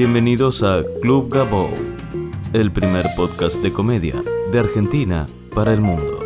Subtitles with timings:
[0.00, 1.68] Bienvenidos a Club Gabo,
[2.54, 4.14] el primer podcast de comedia
[4.50, 6.24] de Argentina para el mundo.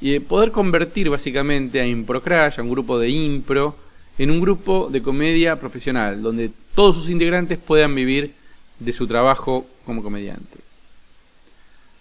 [0.00, 3.76] y poder convertir básicamente a Improcrash, a un grupo de impro,
[4.18, 8.34] en un grupo de comedia profesional, donde todos sus integrantes puedan vivir
[8.78, 10.60] de su trabajo como comediantes.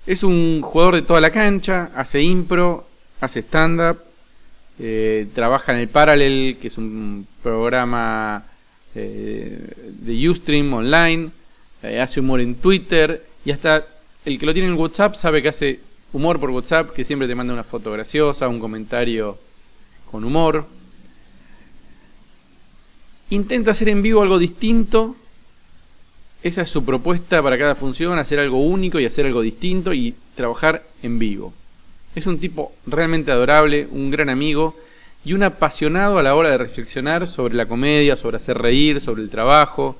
[0.06, 2.88] Es un jugador de toda la cancha, hace impro,
[3.20, 4.00] hace stand-up,
[4.80, 8.44] eh, trabaja en el Parallel, que es un programa
[8.96, 9.60] eh,
[10.00, 11.30] de Ustream online,
[11.84, 13.86] eh, hace humor en Twitter y hasta
[14.26, 15.80] el que lo tiene en WhatsApp sabe que hace
[16.14, 19.38] humor por WhatsApp, que siempre te manda una foto graciosa, un comentario
[20.10, 20.66] con humor.
[23.30, 25.16] Intenta hacer en vivo algo distinto.
[26.44, 30.16] Esa es su propuesta para cada función, hacer algo único y hacer algo distinto y
[30.36, 31.54] trabajar en vivo.
[32.14, 34.76] Es un tipo realmente adorable, un gran amigo
[35.24, 39.22] y un apasionado a la hora de reflexionar sobre la comedia, sobre hacer reír, sobre
[39.22, 39.96] el trabajo.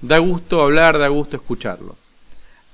[0.00, 1.96] Da gusto hablar, da gusto escucharlo.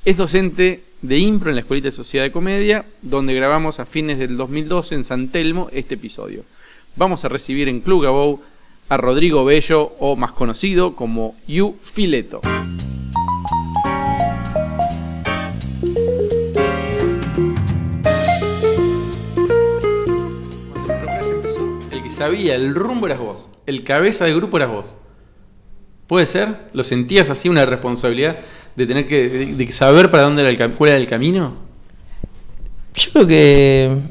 [0.05, 4.19] Es docente de impro en la Escuelita de Sociedad de Comedia, donde grabamos a fines
[4.19, 6.45] del 2012 en San Telmo este episodio.
[6.95, 8.43] Vamos a recibir en Club Gabou
[8.91, 12.43] a Rodrigo Bello, o más conocido como Yu Fileto.
[21.91, 24.95] El que sabía el rumbo eras vos, el cabeza del grupo eras vos.
[26.07, 26.69] ¿Puede ser?
[26.73, 28.37] ¿Lo sentías así una responsabilidad
[28.77, 31.55] de tener que de, saber para dónde era el, fuera del camino?
[32.95, 34.03] Yo creo que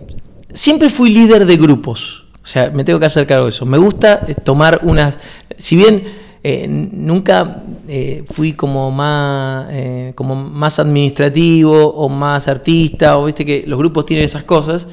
[0.53, 2.25] siempre fui líder de grupos.
[2.43, 3.65] O sea, me tengo que hacer cargo de eso.
[3.65, 5.19] Me gusta eh, tomar unas.
[5.57, 6.03] Si bien
[6.43, 9.67] eh, nunca eh, fui como más,
[10.15, 14.87] como más administrativo o más artista, o viste que los grupos tienen esas cosas,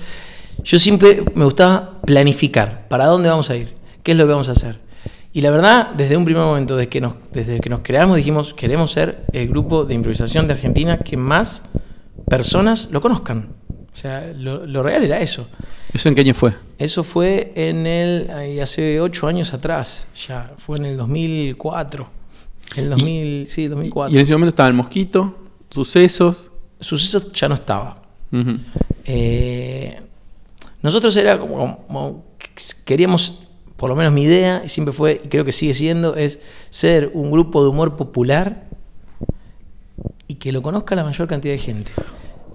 [0.63, 2.87] yo siempre me gustaba planificar.
[2.89, 3.75] ¿Para dónde vamos a ir?
[4.03, 4.90] ¿Qué es lo que vamos a hacer?
[5.33, 8.53] Y la verdad, desde un primer momento, desde que nos, desde que nos creamos, dijimos,
[8.55, 11.63] queremos ser el grupo de improvisación de Argentina que más
[12.29, 13.49] personas lo conozcan.
[13.93, 15.49] O sea, lo, lo real era eso.
[15.93, 16.55] ¿Eso en qué año fue?
[16.79, 18.31] Eso fue en el,
[18.63, 22.09] hace ocho años atrás, ya, fue en el 2004.
[22.77, 24.15] El 2000, sí, 2004.
[24.15, 25.39] Y en ese momento estaba el mosquito,
[25.71, 26.51] sucesos.
[26.79, 28.03] Sucesos ya no estaba.
[29.05, 30.01] Eh,
[30.83, 32.49] nosotros era como, como que
[32.85, 33.43] queríamos,
[33.81, 37.11] por lo menos mi idea, y siempre fue, y creo que sigue siendo, es ser
[37.15, 38.69] un grupo de humor popular
[40.29, 41.91] y que lo conozca la mayor cantidad de gente.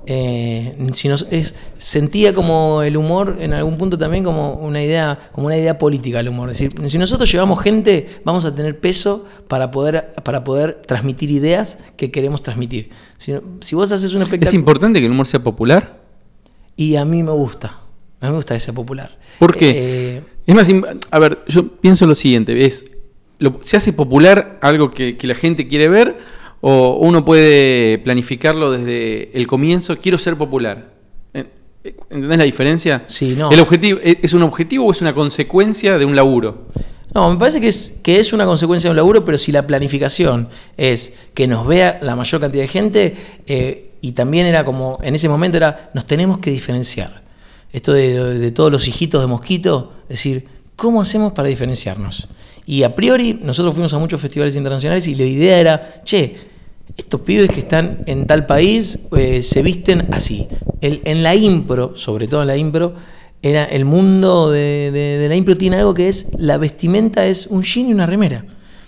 [0.05, 5.31] Eh, si nos, es, sentía como el humor en algún punto también como una idea
[5.31, 8.79] como una idea política el humor es decir si nosotros llevamos gente vamos a tener
[8.79, 14.21] peso para poder para poder transmitir ideas que queremos transmitir si, si vos haces un
[14.21, 16.05] ¿Es espectáculo importante que el humor sea popular?
[16.75, 17.79] y a mí me gusta.
[18.19, 19.17] A mí me gusta que sea popular.
[19.39, 20.17] ¿Por qué?
[20.17, 20.71] Eh, Es más,
[21.11, 22.85] a ver, yo pienso lo siguiente, es,
[23.39, 26.17] lo- ¿se hace popular algo que, que la gente quiere ver
[26.61, 30.93] o uno puede planificarlo desde el comienzo, quiero ser popular?
[32.09, 33.03] ¿Entendés la diferencia?
[33.07, 33.51] Sí, no.
[33.51, 36.65] ¿El objetivo, ¿Es es un objetivo o es una consecuencia de un laburo?
[37.13, 39.65] no, me parece que es, que es una consecuencia de un laburo, pero si la
[39.65, 43.15] planificación es que nos vea la mayor cantidad de gente,
[43.47, 47.23] eh, y también era como, en ese momento era, nos tenemos que diferenciar.
[47.73, 50.45] Esto de, todos los hijitos de mosquito, es decir,
[50.75, 52.27] ¿cómo hacemos para diferenciarnos?
[52.65, 56.35] Y a priori, nosotros fuimos a muchos festivales internacionales y la idea era, che,
[56.97, 60.47] estos pibes que están en tal país eh, se visten así.
[60.81, 62.93] El- en la impro, sobre todo en la impro,
[63.41, 67.89] era el mundo de, la impro tiene algo que es, la vestimenta es un jean
[67.89, 68.45] y una remera.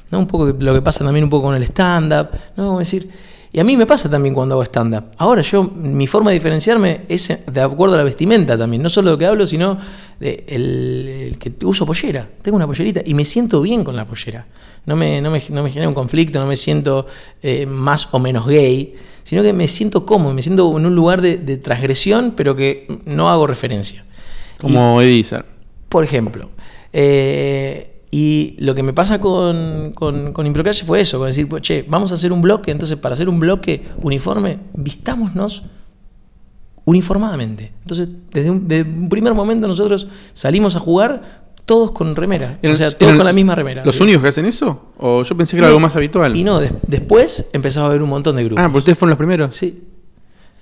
[0.09, 0.19] ¿no?
[0.19, 2.29] Un poco lo que pasa también un poco con el stand-up.
[2.55, 2.67] ¿no?
[2.67, 3.09] Como decir,
[3.57, 5.05] y a mí me pasa también cuando hago stand-up.
[5.17, 8.83] Ahora yo, mi forma de diferenciarme es de acuerdo a la vestimenta también.
[8.83, 9.79] No solo de lo que hablo, sino
[10.19, 12.29] de el, el que uso pollera.
[12.43, 14.45] Tengo una pollerita y me siento bien con la pollera.
[14.85, 17.07] No me, no me, no me genera un conflicto, no me siento
[17.41, 18.93] eh, más o menos gay,
[19.23, 22.85] sino que me siento cómodo, me siento en un lugar de, de transgresión, pero que
[23.05, 24.05] no hago referencia.
[24.61, 25.45] Como Edizar.
[25.89, 26.51] Por ejemplo.
[26.93, 30.53] eh, y lo que me pasa con, con, con
[30.85, 33.39] fue eso, con decir, pues, che, vamos a hacer un bloque, entonces para hacer un
[33.39, 35.63] bloque uniforme, vistámonos
[36.85, 37.73] uniformadamente.
[37.81, 42.75] Entonces, desde un, desde un primer momento nosotros salimos a jugar todos con remera, o
[42.75, 43.83] sea, todos ¿Eran con la misma remera.
[43.83, 44.93] ¿Los únicos que hacen eso?
[44.97, 46.33] ¿O yo pensé que era No, algo más habitual?
[46.37, 48.63] Y no, des- después empezaba a haber un montón de grupos.
[48.63, 49.53] Ah, ¿pero ustedes fueron los primeros?
[49.53, 49.83] Sí.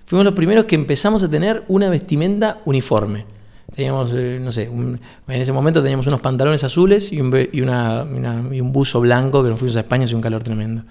[0.06, 3.26] Fuimos los primeros que empezamos a tener una vestimenta uniforme.
[3.74, 8.06] Teníamos, eh, no sé, en ese momento teníamos unos pantalones azules y un, y una-
[8.52, 10.84] y un buzo blanco que nos fuimos a España, hace un calor tremendo.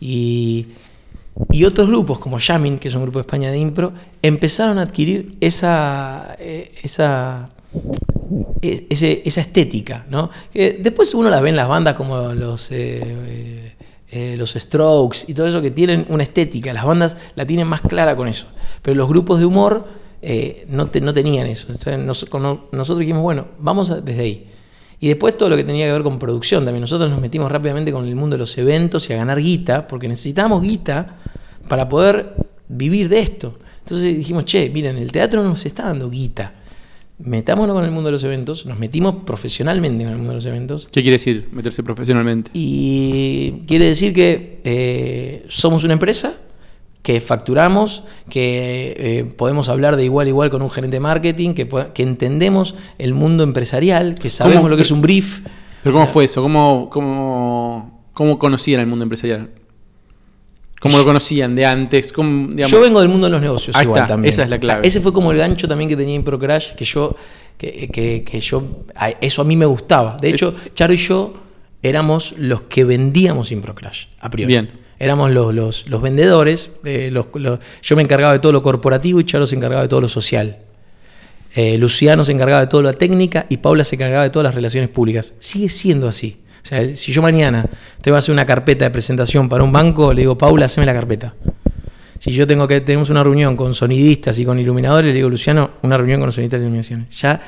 [0.00, 0.66] Y,
[1.50, 4.82] y otros grupos, como Yamin, que es un grupo de España de impro, empezaron a
[4.82, 7.50] adquirir esa, eh, esa,
[8.62, 8.86] e-
[9.24, 10.30] esa estética, ¿no?
[10.52, 13.74] Que después uno la ve en las bandas como los, eh,
[14.38, 18.14] los Strokes y todo eso que tienen una estética, las bandas la tienen más clara
[18.14, 18.46] con eso,
[18.80, 19.86] pero los grupos de humor
[20.26, 21.66] eh, no, te- no tenían eso.
[21.70, 22.26] Entonces, nos-
[22.72, 24.46] nosotros dijimos, bueno, vamos a- desde ahí.
[25.00, 26.80] Y después todo lo que tenía que ver con producción también.
[26.80, 30.08] Nosotros nos metimos rápidamente con el mundo de los eventos y a ganar guita, porque
[30.08, 31.18] necesitábamos guita
[31.68, 32.34] para poder
[32.68, 33.58] vivir de esto.
[33.80, 36.54] Entonces dijimos, che, miren, el teatro no nos está dando guita.
[37.18, 40.46] Metámonos con el mundo de los eventos, nos metimos profesionalmente en el mundo de los
[40.46, 40.86] eventos.
[40.90, 42.50] ¿Qué quiere decir meterse profesionalmente?
[42.54, 46.34] Y quiere decir que eh, somos una empresa,
[47.04, 51.52] que facturamos, que eh, podemos hablar de igual a igual con un gerente de marketing,
[51.52, 54.68] que, que entendemos el mundo empresarial, que sabemos ¿Cómo?
[54.70, 55.40] lo que es un brief.
[55.82, 56.40] ¿Pero cómo fue eso?
[56.42, 59.50] ¿Cómo, cómo, cómo conocían el mundo empresarial?
[60.80, 62.10] ¿Cómo lo conocían de antes?
[62.12, 64.32] ¿Cómo, digamos- yo vengo del mundo de los negocios Ahí igual está, también.
[64.32, 64.88] esa es la clave.
[64.88, 67.14] Ese fue como el gancho también que tenía Improcrash, que yo,
[67.58, 68.62] que, que- que yo,
[68.94, 70.16] a- eso a mí me gustaba.
[70.20, 71.34] De hecho, Charo y yo
[71.82, 74.52] éramos los que vendíamos Improcrash, a priori.
[74.54, 74.83] Bien.
[74.98, 77.12] Éramos los, los, los vendedores, eh,
[77.82, 80.58] yo me encargaba de todo lo corporativo y Charo se encargaba de todo lo social.
[81.54, 84.54] Eh, Luciano se encargaba de toda la técnica y Paula se encargaba de todas las
[84.54, 85.34] relaciones públicas.
[85.38, 86.38] Sigue siendo así.
[86.62, 87.66] O sea, si yo mañana
[88.00, 90.86] te voy a hacer una carpeta de presentación para un banco, le digo, Paula, haceme
[90.86, 91.34] la carpeta.
[92.18, 95.72] Si yo tengo que tenemos una reunión con sonidistas y con iluminadores, le digo, Luciano,
[95.82, 97.06] una reunión con los sonidistas de iluminación.
[97.10, 97.40] Ya,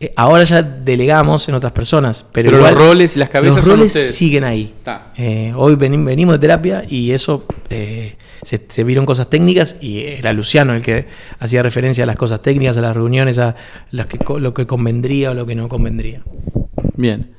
[0.00, 3.66] eh, ahora ya delegamos en otras personas, pero, Pero los roles y las cabezas los
[3.66, 4.14] roles ustedes.
[4.14, 4.74] siguen ahí.
[5.16, 10.00] Eh, hoy veni- venimos de terapia y eso eh, se, se vieron cosas técnicas y
[10.00, 11.06] era Luciano el que
[11.38, 13.54] hacía referencia a las cosas técnicas, a las reuniones, a
[13.92, 16.22] las que, co- lo que convendría o lo que no convendría.
[16.96, 17.30] Bien.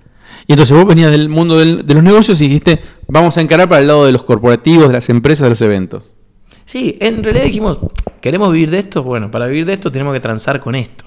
[0.47, 3.67] Y entonces vos venías del mundo del- de los negocios y dijiste, vamos a encarar
[3.69, 6.11] para el lado de los corporativos, de las empresas, de los eventos.
[6.65, 7.77] Sí, en realidad dijimos,
[8.21, 9.03] ¿queremos vivir de esto?
[9.03, 11.04] Bueno, para vivir de esto tenemos que transar con esto.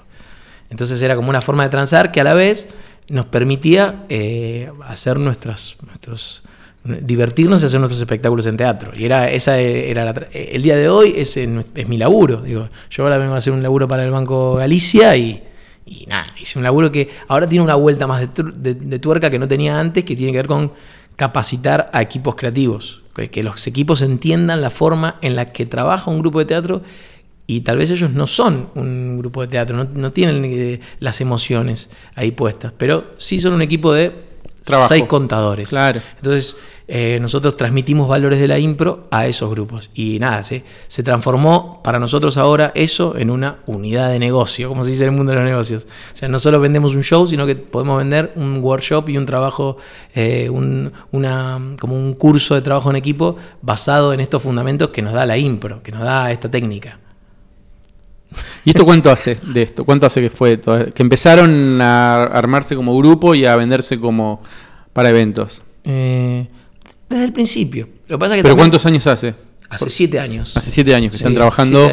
[0.69, 2.69] Entonces era como una forma de transar que a la vez
[3.09, 6.43] nos permitía eh, hacer nuestras, nuestros
[6.83, 8.91] divertirnos y hacer nuestros espectáculos en teatro.
[8.95, 11.37] Y era esa era tra- el día de hoy es,
[11.87, 12.41] mi laburo.
[12.41, 15.43] Digo, yo ahora vengo a hacer un laburo para el Banco Galicia y,
[15.85, 19.39] y nada, hice un laburo que ahora tiene una vuelta más de, de- tuerca que
[19.39, 20.71] no tenía antes, que tiene que ver con
[21.15, 23.01] capacitar a equipos creativos,
[23.31, 26.81] que los equipos entiendan la forma en la que trabaja un grupo de teatro
[27.49, 31.19] y tal vez ellos no son un grupo de teatro, no, no tienen eh, las
[31.19, 34.13] emociones ahí puestas, pero sí son un equipo de
[34.63, 34.87] Trabajo.
[34.87, 35.69] seis contadores.
[35.69, 35.99] Claro.
[36.17, 36.55] Entonces,
[36.87, 39.89] eh, nosotros transmitimos valores de la impro a esos grupos.
[39.95, 44.83] Y nada, se, se transformó para nosotros ahora eso en una unidad de negocio, como
[44.83, 45.87] se dice en el mundo de los negocios.
[46.13, 49.25] O sea, no solo vendemos un show, sino que podemos vender un workshop y un
[49.25, 49.77] trabajo,
[50.13, 55.01] eh, un, una, como un curso de trabajo en equipo basado en estos fundamentos que
[55.01, 56.99] nos da la impro, que nos da esta técnica.
[58.65, 59.85] ¿Y esto cuánto hace de esto?
[59.85, 60.93] ¿Cuánto hace que fue todo?
[60.93, 64.41] Que empezaron a armarse como grupo y a venderse como
[64.93, 65.61] para eventos.
[65.83, 66.47] Eh,
[67.09, 67.89] desde el principio.
[68.07, 69.35] Lo que pasa es que ¿Pero cuántos años hace?
[69.69, 70.55] Hace siete años.
[70.57, 71.89] Hace siete años que Sí, están trabajando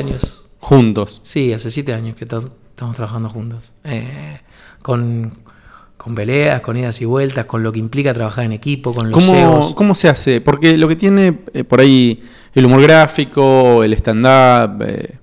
[0.59, 1.21] juntos.
[1.23, 3.73] Sí, hace siete años que estamos trabajando juntos.
[3.85, 4.40] Eh,
[4.83, 5.33] con,
[5.97, 9.25] con peleas, con idas y vueltas, con lo que implica trabajar en equipo, con los
[9.25, 9.75] ¿Cómo, egos.
[9.75, 10.40] ¿Cómo se hace?
[10.40, 12.23] Porque lo que tiene eh, por ahí
[12.55, 15.19] el humor gráfico, el stand-up, eh,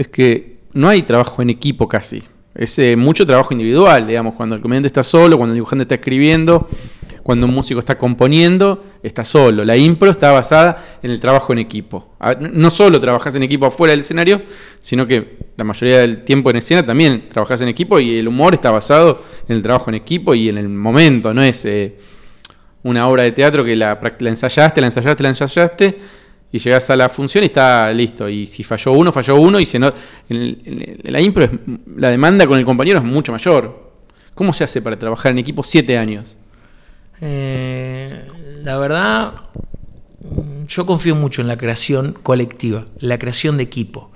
[0.00, 2.22] es que no hay trabajo en equipo casi.
[2.54, 5.96] Es eh, mucho trabajo individual, digamos, cuando el comediante está solo, cuando el dibujante está
[5.96, 6.70] escribiendo,
[7.22, 9.62] cuando un músico está componiendo, está solo.
[9.62, 12.16] La impro está basada en el trabajo en equipo.
[12.40, 14.40] No solo trabajas en equipo afuera del escenario,
[14.80, 18.54] sino que la mayoría del tiempo en escena también trabajas en equipo y el humor
[18.54, 21.62] está basado en el trabajo en equipo y en el momento, no es...
[21.66, 21.98] eh,
[22.82, 25.98] una obra de teatro que la, la ensayaste, la ensayaste, la ensayaste
[26.52, 28.28] y llegas a la función y está listo.
[28.28, 29.92] Y si falló uno, falló uno y se no,
[30.28, 31.50] la impro es-
[31.96, 33.90] la demanda con el compañero es mucho mayor.
[34.34, 36.38] ¿Cómo se hace para trabajar en equipo siete años?
[37.20, 38.24] Eh,
[38.62, 39.34] la verdad,
[40.66, 44.10] yo confío mucho en la creación colectiva, la creación de equipo.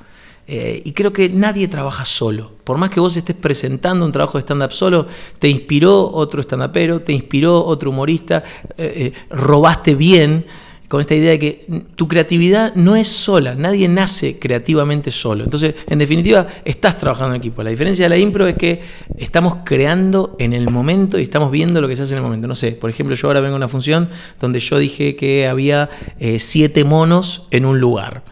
[0.46, 2.52] Eh, y creo que nadie trabaja solo.
[2.64, 5.06] Por más que vos estés presentando un trabajo de stand-up solo,
[5.38, 8.44] te inspiró otro stand-upero, te inspiró otro humorista,
[8.76, 10.44] eh, robaste bien
[10.88, 15.44] con esta idea de que tu creatividad no es sola, nadie nace creativamente solo.
[15.44, 17.62] Entonces, en definitiva, estás trabajando en equipo.
[17.62, 18.82] La diferencia de la impro es que
[19.18, 22.46] estamos creando en el momento y estamos viendo lo que se hace en el momento.
[22.46, 24.10] No sé, por ejemplo, yo ahora vengo a una función
[24.40, 25.88] donde yo dije que había
[26.38, 28.22] siete monos en un lugar.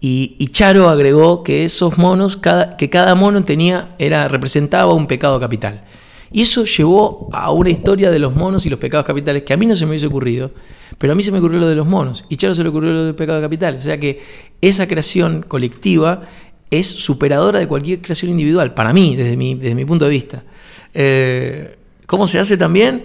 [0.00, 5.40] Y, Charo agregó que esos monos, cada, que cada mono tenía, era, representaba un pecado
[5.40, 5.82] capital.
[6.30, 9.56] Y eso llevó a una historia de los monos y los pecados capitales que a
[9.56, 10.50] mí no se me hubiese ocurrido,
[10.98, 12.92] pero a mí se me ocurrió lo de los monos y Charo se le ocurrió
[12.92, 13.76] lo del pecado capital.
[13.76, 14.20] O sea que
[14.60, 16.28] esa creación colectiva
[16.70, 20.44] es superadora de cualquier creación individual, para mí, desde mi, desde mi punto de vista.
[20.92, 23.04] Eh, ¿Cómo se hace también?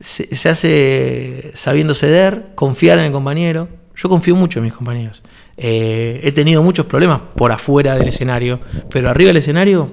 [0.00, 3.68] se hace sabiendo ceder, confiar en el compañero.
[3.94, 5.22] Yo confío mucho en mis compañeros.
[5.62, 9.90] Eh, he tenido muchos problemas por afuera del escenario, pero arriba del escenario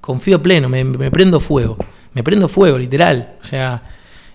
[0.00, 1.76] confío pleno, me, prendo fuego,
[2.14, 3.34] me prendo fuego, literal.
[3.40, 3.82] O sea,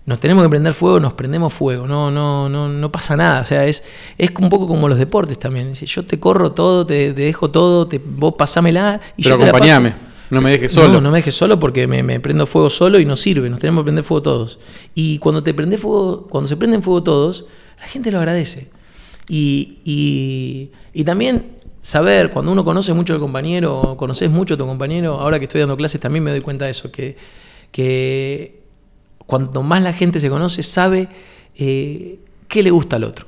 [0.05, 3.41] nos tenemos que prender fuego, nos prendemos fuego, no, no, no, no pasa nada.
[3.41, 3.83] O sea, es,
[4.17, 5.73] es un poco como los deportes también.
[5.73, 10.07] Yo te corro todo, te, dejo todo, te, vos pasámela y pero yo te acompañame.
[10.29, 10.93] No me dejes solo.
[10.93, 13.49] No, no me dejes solo porque me, prendo fuego solo y no sirve.
[13.49, 14.59] Nos tenemos que prender fuego todos.
[14.93, 17.45] Y cuando te prende fuego, cuando se prenden fuego todos,
[17.79, 18.69] la gente lo agradece.
[19.29, 20.71] Y,
[21.05, 25.45] también saber, cuando uno conoce mucho al compañero, conoces mucho a tu compañero, ahora que
[25.45, 27.15] estoy dando clases también me doy cuenta de eso, que,
[27.71, 28.61] que
[29.25, 31.09] cuanto más la gente se conoce, sabe
[31.55, 33.27] eh, qué le gusta al otro.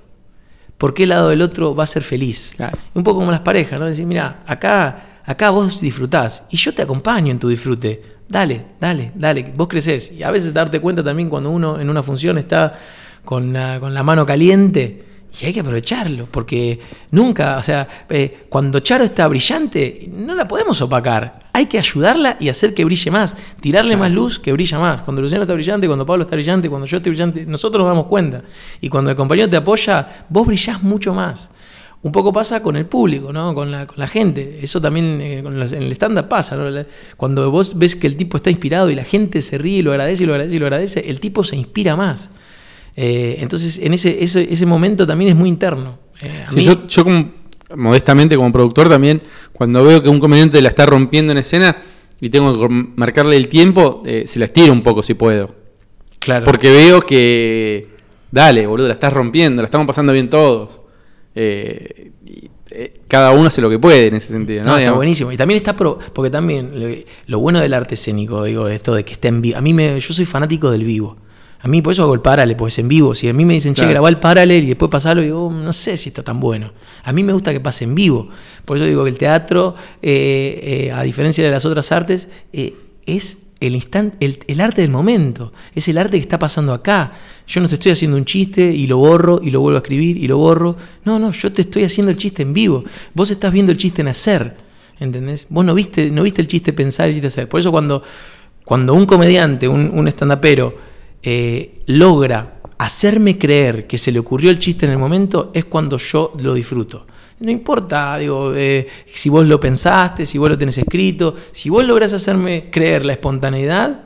[0.77, 2.55] Por qué el lado del otro va a ser feliz.
[2.93, 3.85] Un poco como las parejas, ¿no?
[3.85, 8.01] Decir, mira, acá, acá vos disfrutás y yo te acompaño en tu disfrute.
[8.29, 10.11] Dale, dale, dale, vos creces.
[10.11, 12.79] Y a veces darte cuenta también cuando uno en una función está
[13.25, 15.08] con con la mano caliente
[15.41, 16.79] y hay que aprovecharlo, porque
[17.11, 21.49] nunca, o sea, eh, cuando Charo está brillante, no la podemos opacar.
[21.53, 25.01] Hay que ayudarla y hacer que brille más, tirarle más luz que brilla más.
[25.01, 28.07] Cuando Luciano está brillante, cuando Pablo está brillante, cuando yo estoy brillante, nosotros nos damos
[28.07, 28.43] cuenta.
[28.81, 31.49] Y cuando el compañero te apoya, vos brillás mucho más.
[32.01, 33.53] Un poco pasa con el público, ¿no?
[33.53, 34.59] con, la, con la gente.
[34.61, 36.57] Eso también eh, en el estándar pasa.
[37.17, 39.91] Cuando vos ves que el tipo está inspirado y la gente se ríe y lo
[39.91, 42.29] agradece y lo agradece y lo agradece, el tipo se inspira más.
[42.95, 45.99] Eh, entonces, en ese, ese, momento también es muy interno.
[46.21, 47.31] Eh, yo, yo como,
[47.75, 49.21] modestamente como productor también,
[49.53, 51.77] cuando veo que un comediante la está rompiendo en escena
[52.19, 55.55] y tengo que marcarle el tiempo, eh, se la estiro un poco si puedo.
[56.19, 56.43] Claro.
[56.43, 57.87] Porque veo que,
[58.31, 60.81] dale, boludo, la estás rompiendo, la estamos pasando bien todos.
[63.07, 64.65] cada uno hace lo que puede en ese sentido.
[64.65, 64.77] ¿no?
[64.77, 65.31] está buenísimo.
[65.31, 69.29] Y también está, porque también lo, bueno del arte escénico, digo, esto de que esté
[69.29, 69.57] en vivo.
[69.57, 71.15] A mí me, yo soy fanático del vivo.
[71.61, 73.13] A mí por eso hago el paralel, porque es en vivo.
[73.13, 75.73] Si a mí me dicen, che, grabá el paralel y después pasarlo, digo, oh, no
[75.73, 76.71] sé si está tan bueno.
[77.03, 78.29] A mí me gusta que pase en vivo.
[78.63, 82.75] Por eso digo que el teatro, eh, eh, a diferencia de las otras artes, eh,
[83.05, 85.51] es el, instante, el, arte del momento.
[85.75, 87.11] Es el arte que está pasando acá.
[87.45, 90.17] Yo no te estoy haciendo un chiste y lo borro y lo vuelvo a escribir
[90.17, 90.77] y lo borro.
[91.03, 92.85] No, no, yo te estoy haciendo el chiste en vivo.
[93.13, 94.55] Vos estás viendo el chiste nacer.
[94.97, 95.47] ¿Entendés?
[95.49, 97.49] Vos no viste, no viste el chiste pensar y el chiste hacer.
[97.49, 98.01] Por eso cuando,
[98.63, 100.88] cuando un comediante, un, un stand-upero,
[101.23, 105.97] eh, logra hacerme creer que se le ocurrió el chiste en el momento, es cuando
[105.97, 107.05] yo lo disfruto.
[107.39, 111.85] No importa, digo, eh, si vos lo pensaste, si vos lo tenés escrito, si vos
[111.85, 114.03] lográs hacerme creer la espontaneidad,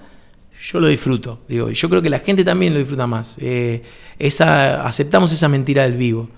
[0.62, 1.42] yo lo disfruto.
[1.48, 3.38] Digo, y yo creo que la gente también lo disfruta más.
[3.42, 3.84] Eh,
[4.18, 6.30] esa, aceptamos esa mentira del vivo.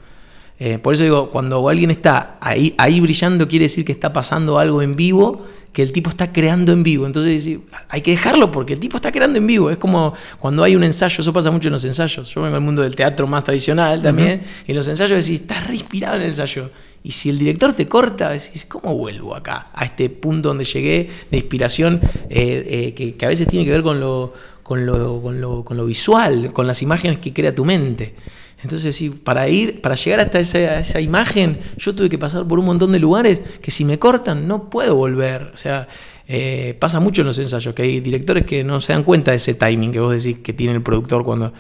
[0.82, 4.82] por eso digo, cuando alguien está ahí, ahí brillando, quiere decir que está pasando algo
[4.82, 7.06] en vivo que el tipo está creando en vivo.
[7.06, 7.50] Entonces
[7.90, 9.70] hay que dejarlo porque el tipo está creando en vivo.
[9.70, 12.30] Es como cuando hay un ensayo, eso pasa mucho en los ensayos.
[12.30, 14.42] Yo vengo del mundo del teatro más tradicional también.
[14.66, 16.72] y en los ensayos decís, estás re inspirado en el ensayo.
[17.04, 19.68] Y si el director te corta, decís, ¿cómo vuelvo acá?
[19.74, 23.84] A este punto donde llegué de inspiración eh, eh, que, a veces tiene que ver
[23.84, 24.32] con lo,
[24.66, 28.16] con lo, con lo, con lo visual, con las imágenes que crea tu mente.
[28.64, 32.58] Entonces, sí, para ir, para llegar hasta esa, esa, imagen, yo tuve que pasar por
[32.58, 35.52] un montón de lugares que si me cortan no puedo volver.
[35.54, 35.88] O sea,
[36.28, 39.38] eh, pasa mucho en los ensayos, que hay directores que no se dan cuenta de
[39.38, 41.54] ese timing que vos decís que tiene el productor cuando.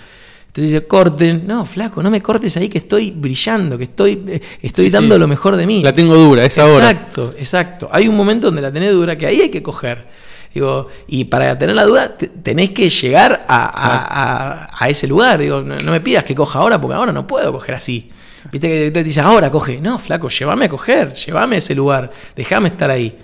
[0.47, 1.45] Entonces dice, corten.
[1.45, 5.27] No, flaco, no me cortes ahí que estoy brillando, que estoy, eh, estoy dando lo
[5.27, 5.83] mejor de mí.
[5.83, 6.89] La tengo dura, es ahora.
[6.89, 7.87] Exacto, exacto.
[7.91, 10.07] Hay un momento donde la tenés dura que ahí hay que coger.
[10.55, 15.37] Digo, y para tener la duda, tenés que llegar a, ese lugar.
[15.37, 18.09] Digo, no, me pidas que coja ahora, porque ahora no puedo coger así.
[18.53, 19.81] Viste que el director te dice, ahora coge.
[19.81, 23.19] No, flaco, llévame a coger, llévame a ese lugar, déjame estar ahí.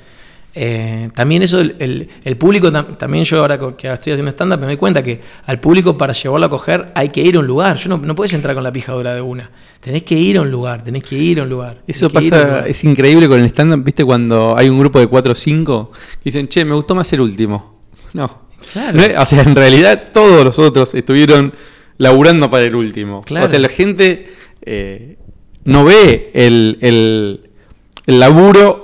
[0.54, 4.60] Eh, también eso, el, el- el público, tam- también yo ahora que estoy haciendo stand-up
[4.60, 7.48] me doy cuenta que al público para llevarlo a coger hay que ir a un
[7.48, 7.78] lugar.
[7.78, 9.50] Yo no, no puedes entrar con la pijadura de una.
[9.80, 11.82] Tenés que ir a un lugar, tenés que ir a un lugar.
[11.88, 12.68] Eso pasa, lugar.
[12.68, 14.04] es increíble con el stand-up, ¿viste?
[14.04, 17.22] Cuando hay un grupo de 4 o 5 que dicen, che, me gustó más el
[17.22, 17.80] último.
[18.14, 18.42] No.
[18.74, 18.98] Claro.
[19.00, 21.54] No o sea, en realidad todos los otros estuvieron
[21.98, 23.22] laburando para el último.
[23.22, 23.46] Claro.
[23.46, 24.30] O sea, la gente
[24.64, 25.18] eh,
[25.64, 27.50] no ve el, el-
[28.08, 28.81] el laburo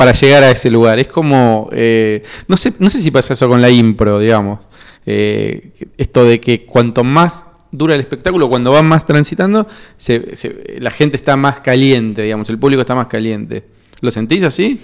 [0.00, 0.98] para llegar a ese lugar.
[0.98, 4.60] Es como, eh, no, sé, no sé si pasa eso con la impro, digamos.
[5.04, 10.78] Eh, esto de que cuanto más dura el espectáculo, cuando van más transitando, se- se-
[10.80, 13.62] la gente está más caliente, digamos, el público está más caliente.
[14.00, 14.80] ¿Lo sentís así?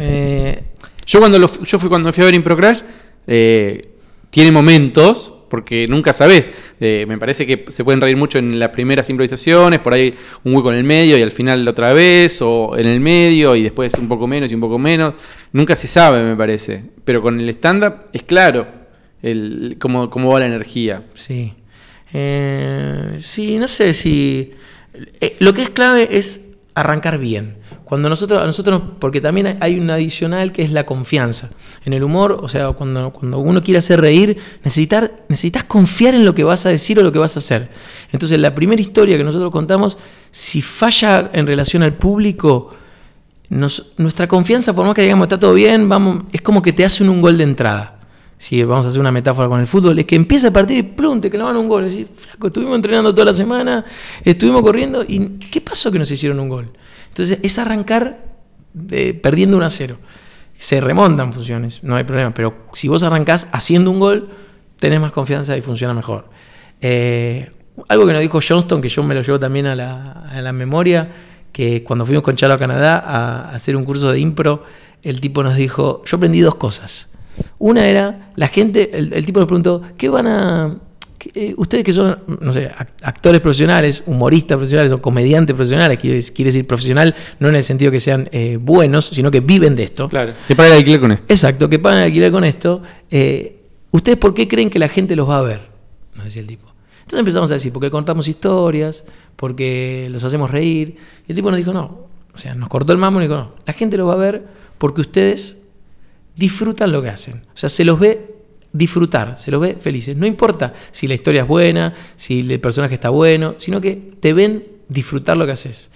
[0.00, 0.62] Eh,
[1.06, 2.80] Yo cuando lo, yo fui cuando fui a ver Impro Crash,
[3.28, 3.80] eh,
[4.30, 6.50] tiene momentos, porque nunca sabes.
[6.80, 10.54] eh, me parece que se pueden reír mucho en las primeras improvisaciones, por ahí un
[10.54, 13.92] hueco en el medio y al final otra vez, o en el medio y después
[13.94, 15.14] un poco menos y un poco menos.
[15.52, 16.82] Nunca se sabe, me parece.
[17.04, 18.66] Pero con el stand-up es claro
[19.22, 21.04] el, cómo, cómo va la energía.
[21.14, 21.54] Sí.
[22.12, 24.52] Eh, sí, no sé si.
[25.20, 27.56] eh, lo que es clave es arrancar bien.
[27.86, 31.50] Cuando nosotros, a nosotros, porque también hay- un adicional que es la confianza.
[31.84, 36.24] En el humor, o sea, cuando, cuando uno quiere hacer reír, necesitar, necesitas confiar en
[36.24, 37.68] lo que vas a decir o lo que vas a hacer.
[38.10, 39.98] Entonces, la primera historia que nosotros contamos,
[40.32, 42.74] si falla en relación al público,
[43.48, 47.08] nuestra confianza, por más que digamos está todo bien, vamos, es como que te hacen
[47.08, 48.00] un gol de entrada.
[48.36, 50.82] Si vamos a hacer una metáfora con el fútbol, es que empieza el partido y
[50.82, 51.84] plum, te clavan un gol.
[51.84, 53.84] Es decir, flaco, estuvimos entrenando toda la semana,
[54.24, 56.68] estuvimos corriendo y ¿qué pasó que nos hicieron un gol?
[57.16, 58.18] Entonces es arrancar
[58.90, 59.96] eh, perdiendo 1 a 0.
[60.58, 64.28] Se remontan funciones, no hay problema, pero si vos arrancás haciendo un gol,
[64.78, 66.28] tenés más confianza y funciona mejor.
[66.82, 67.50] Eh,
[67.88, 70.52] algo que nos dijo Johnston, que yo me lo llevo también a la, a la
[70.52, 71.10] memoria,
[71.52, 74.64] que cuando fuimos con Chalo a Canadá a, a hacer un curso de impro,
[75.02, 77.08] el tipo nos dijo, yo aprendí dos cosas.
[77.58, 80.78] Una era, la gente, el, el tipo nos preguntó, ¿qué van a...
[81.34, 86.22] eh, ustedes que son, no sé, ac- actores profesionales, humoristas profesionales o comediantes profesionales, quiere,
[86.22, 89.84] quiere decir profesional, no en el sentido que sean eh, buenos, sino que viven de
[89.84, 90.08] esto.
[90.08, 90.32] Claro.
[90.46, 91.24] ¿Qué paga el alquiler con esto?
[91.28, 92.82] Exacto, que pagan alquiler con esto.
[93.10, 93.52] eh,
[93.90, 95.60] ¿Ustedes por qué creen que la gente los va a ver?
[96.14, 96.66] Nos decía el tipo.
[97.00, 99.04] Entonces empezamos a decir, porque contamos historias,
[99.36, 100.96] porque los hacemos reír.
[101.26, 102.06] Y el tipo nos dijo, no.
[102.34, 103.54] O sea, nos cortó el mambo y nos dijo, no.
[103.64, 104.44] La gente los va a ver
[104.76, 105.58] porque ustedes
[106.34, 107.44] disfrutan lo que hacen.
[107.46, 108.35] O sea, se los ve
[108.76, 110.16] disfrutar, se los ve felices.
[110.16, 114.32] No importa si la historia es buena, si el personaje está bueno, sino que te
[114.32, 115.90] ven disfrutar lo que haces.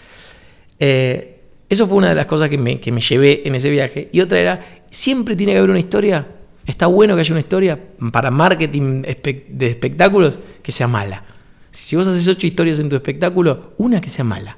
[0.79, 1.37] Eh,
[1.69, 4.09] eso fue una de las cosas que me, que me llevé en ese viaje.
[4.12, 6.27] Y otra era, siempre tiene que haber una historia.
[6.66, 7.79] Está bueno que haya una historia
[8.12, 11.25] para marketing de espectáculos que sea mala.
[11.71, 14.57] Si, si vos haces ocho historias en tu espectáculo, una que sea mala.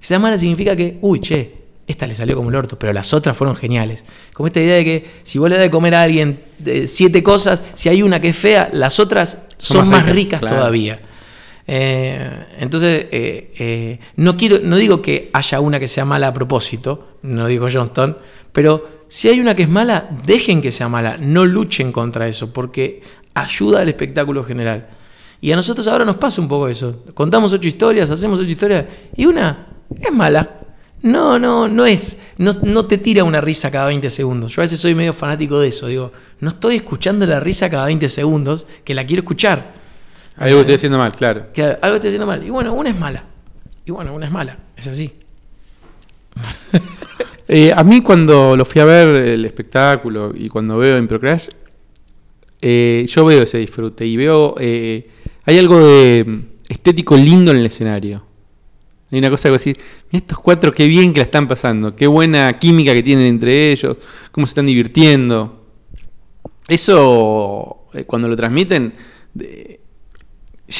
[0.00, 1.57] Que sea mala significa que, uy, che,
[1.88, 4.04] esta le salió como el orto, pero las otras fueron geniales.
[4.34, 7.22] Como esta idea de que si vos le das de comer a alguien eh, siete
[7.22, 10.40] cosas, si hay una que es fea, las otras son, Son más más ricas, ricas,
[10.40, 10.56] claro.
[10.56, 11.00] todavía.
[11.70, 16.32] Eh, entonces, eh, eh, no, quiero, no digo que haya una que sea mala a
[16.32, 18.16] propósito, no dijo Johnston,
[18.52, 22.54] pero si hay una que es mala, dejen que sea mala, no luchen contra eso,
[22.54, 23.02] porque
[23.34, 24.88] ayuda al espectáculo general.
[25.42, 27.04] Y a nosotros ahora nos pasa un poco eso.
[27.14, 30.57] Contamos ocho historias, hacemos ocho historias, y una es mala.
[31.02, 32.18] No, no, no es.
[32.38, 34.54] No, no te tira una risa cada 20 segundos.
[34.54, 35.86] Yo a veces soy medio fanático de eso.
[35.86, 39.74] Digo, no estoy escuchando la risa cada 20 segundos, que la quiero escuchar.
[40.36, 41.52] Algo estoy haciendo mal, claro.
[41.52, 42.44] Que algo estoy haciendo mal.
[42.44, 43.24] Y bueno, una es mala.
[43.84, 44.58] Y bueno, una es mala.
[44.76, 45.12] Es así.
[47.50, 51.48] Eh, a mí cuando lo fui a ver el espectáculo y cuando veo Impro Crash,
[52.60, 54.54] eh, yo veo ese disfrute y veo...
[54.60, 55.08] eh,
[55.46, 58.27] hay algo de estético lindo en el escenario.
[59.10, 59.78] Hay una cosa que decir,
[60.12, 63.96] estos cuatro, qué bien que la están pasando, qué buena química que tienen entre ellos,
[64.30, 65.64] cómo se están divirtiendo.
[66.68, 68.92] Eso, eh, cuando lo transmiten,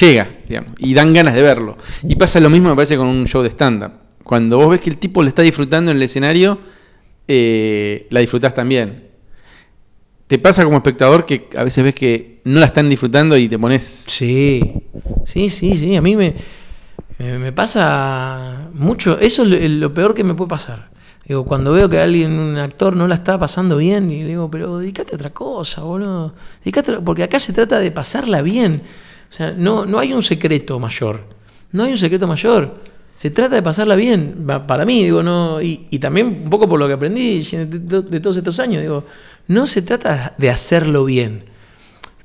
[0.01, 1.79] llega, digamos, y dan ganas de verlo.
[2.03, 3.93] Y pasa lo mismo, me parece, con un show de stand-up.
[4.23, 6.59] Cuando vos ves que el tipo lo está disfrutando en el escenario,
[7.27, 9.09] eh, la disfrutás también.
[10.27, 13.59] Te pasa como espectador que a veces ves que no la están disfrutando y te
[13.59, 13.83] pones...
[13.83, 14.63] Sí,
[15.25, 15.97] sí, sí, sí.
[15.97, 16.35] A mí me,
[17.19, 19.19] me, pasa mucho.
[19.19, 20.91] Eso es lo, peor que me puede pasar.
[21.27, 24.79] Digo, cuando veo que alguien, un actor, no la está pasando bien, y digo, pero
[24.79, 26.35] dedícate a otra cosa, boludo.
[26.65, 28.83] Dedicate a porque acá se trata de pasarla bien.
[29.31, 31.21] O sea, no, no hay un secreto mayor.
[31.73, 32.77] No hay un secreto mayor.
[33.15, 34.45] Se trata de pasarla bien.
[34.47, 35.61] Pa- Para mí, digo, no.
[35.61, 37.67] Y, y también un poco por lo que aprendí de-
[38.03, 39.05] de todos estos años, digo,
[39.49, 41.45] no se trata de hacerlo bien.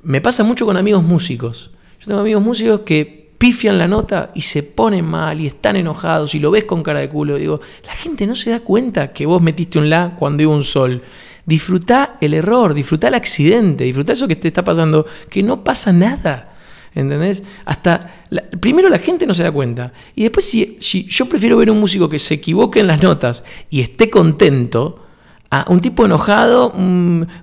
[0.02, 1.72] Me pasa mucho con amigos músicos.
[2.00, 6.34] Yo tengo amigos músicos que pifian la nota y se ponen mal y están enojados
[6.34, 7.36] y lo ves con cara de culo.
[7.36, 10.62] Digo, la gente no se da cuenta que vos metiste un la cuando iba un
[10.62, 11.02] sol.
[11.44, 15.92] Disfrutá el error, disfrutá el accidente, disfrutá eso que te está pasando, que no pasa
[15.92, 16.56] nada.
[16.94, 17.42] ¿Entendés?
[17.66, 18.24] Hasta
[18.60, 19.92] primero la gente no se da cuenta.
[20.14, 23.82] Y después, si, yo prefiero ver un músico que se equivoque en las notas y
[23.82, 25.04] esté contento,
[25.50, 26.72] a un tipo enojado,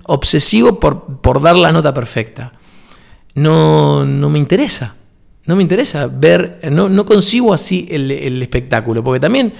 [0.02, 2.54] obsesivo por, por, dar la nota perfecta.
[3.36, 4.96] No, no me interesa.
[5.44, 9.52] No me interesa ver, no, no concibo así el, espectáculo, porque también,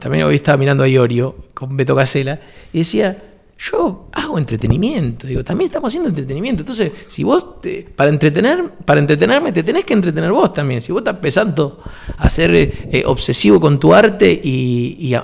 [0.00, 2.40] también hoy estaba mirando a Iorio con Beto Casela
[2.72, 3.16] y decía,
[3.58, 6.62] yo hago entretenimiento, digo, también estamos haciendo entretenimiento.
[6.62, 7.46] Entonces, si vos,
[7.94, 10.82] para, entretener, para entretenerme, te tenés que entretener vos también.
[10.82, 11.82] Si vos estás empezando
[12.18, 15.14] a ser eh, obsesivo con tu arte y,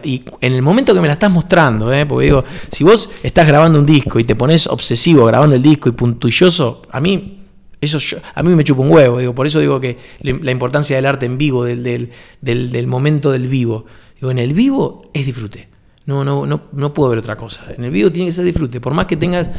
[0.40, 3.78] en el momento que me la estás mostrando, eh, porque digo, si vos estás grabando
[3.80, 7.41] un disco y te pones obsesivo grabando el disco y puntilloso, a mí
[7.82, 7.98] eso
[8.34, 11.26] a mí me chupa un huevo, digo, por eso digo que la importancia del arte
[11.26, 13.86] en vivo, del, del, momento del vivo.
[14.14, 15.68] Digo, en el vivo es disfrute.
[16.06, 17.66] No, no, no, no puedo ver otra cosa.
[17.76, 18.80] En el vivo tiene que ser disfrute.
[18.80, 19.50] Por más que tengas.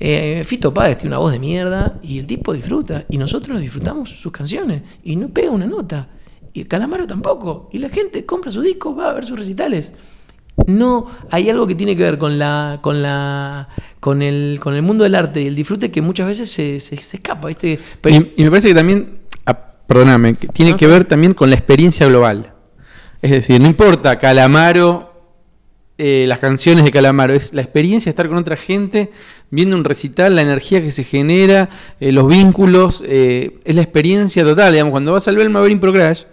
[0.00, 3.06] Eh, Fito Páez tiene una voz de mierda y el tipo disfruta.
[3.08, 4.82] Y nosotros disfrutamos sus canciones.
[5.04, 6.08] Y no pega una nota.
[6.52, 7.68] Y Calamaro tampoco.
[7.72, 9.92] Y la gente compra su disco, va a ver sus recitales.
[10.66, 13.68] No, hay algo que tiene que ver con la, con la,
[13.98, 16.94] con el, con el mundo del arte y el disfrute que muchas veces se, se,
[16.94, 17.78] escapa, y,
[18.36, 19.54] me parece que también, ah,
[19.86, 22.52] perdóname, tiene que ver también con la experiencia global.
[23.22, 25.10] Es decir, no importa Calamaro,
[25.98, 29.10] eh, las canciones de Calamaro, es la experiencia de estar con otra gente,
[29.50, 31.68] viendo un recital, la energía que se genera,
[32.00, 34.72] eh, los vínculos, eh, es la experiencia total.
[34.72, 36.24] Digamos, cuando vas al Belma a ver Impro Crash,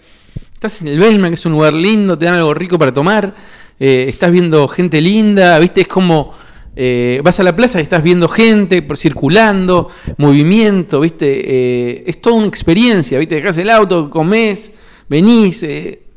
[0.54, 3.36] estás en el Belma, que es un lugar lindo, te dan algo rico para tomar
[3.80, 5.82] eh, estás viendo gente linda, ¿viste?
[5.82, 6.34] Es como
[6.76, 11.28] eh, vas a la plaza y estás viendo gente circulando, movimiento, ¿viste?
[11.28, 13.36] Eh, es toda una experiencia, ¿viste?
[13.36, 14.72] Dejás el auto, comés,
[15.08, 15.66] venís.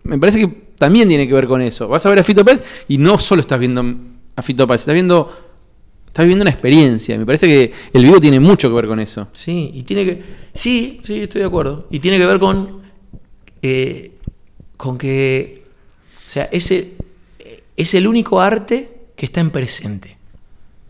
[0.04, 1.86] me parece que también tiene que ver con eso.
[1.88, 2.42] Vas a ver a Fito
[2.88, 3.84] y no solo estás viendo
[4.36, 5.30] a Fito estás viendo
[6.06, 7.18] estás viviendo una experiencia.
[7.18, 9.28] Me parece que el vivo tiene mucho que ver con eso.
[9.32, 10.22] Sí, y tiene que.
[10.54, 11.86] Sí, sí, estoy de acuerdo.
[11.90, 12.80] Y tiene que ver con.
[14.76, 15.62] con que.
[16.26, 16.94] O sea, ese
[17.80, 20.18] es el único arte que está en presente.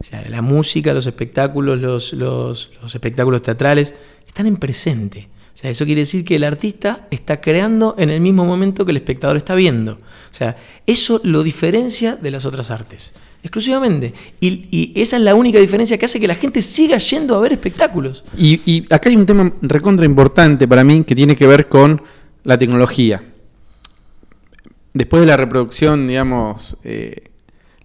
[0.00, 1.78] O sea, la música, los espectáculos,
[2.12, 3.94] los, espectáculos teatrales,
[4.26, 5.28] están en presente.
[5.54, 8.90] O sea, eso quiere decir que el artista está creando en el mismo momento que
[8.90, 9.92] el espectador está viendo.
[9.92, 14.14] O sea, eso lo diferencia de las otras artes, exclusivamente.
[14.40, 17.52] Y, esa es la única diferencia que hace que la gente siga yendo a ver
[17.52, 18.24] espectáculos.
[18.36, 22.02] Y, y acá hay un tema recontra importante para mí que tiene que ver con
[22.42, 23.22] la tecnología
[24.92, 27.30] después de la reproducción, digamos, eh,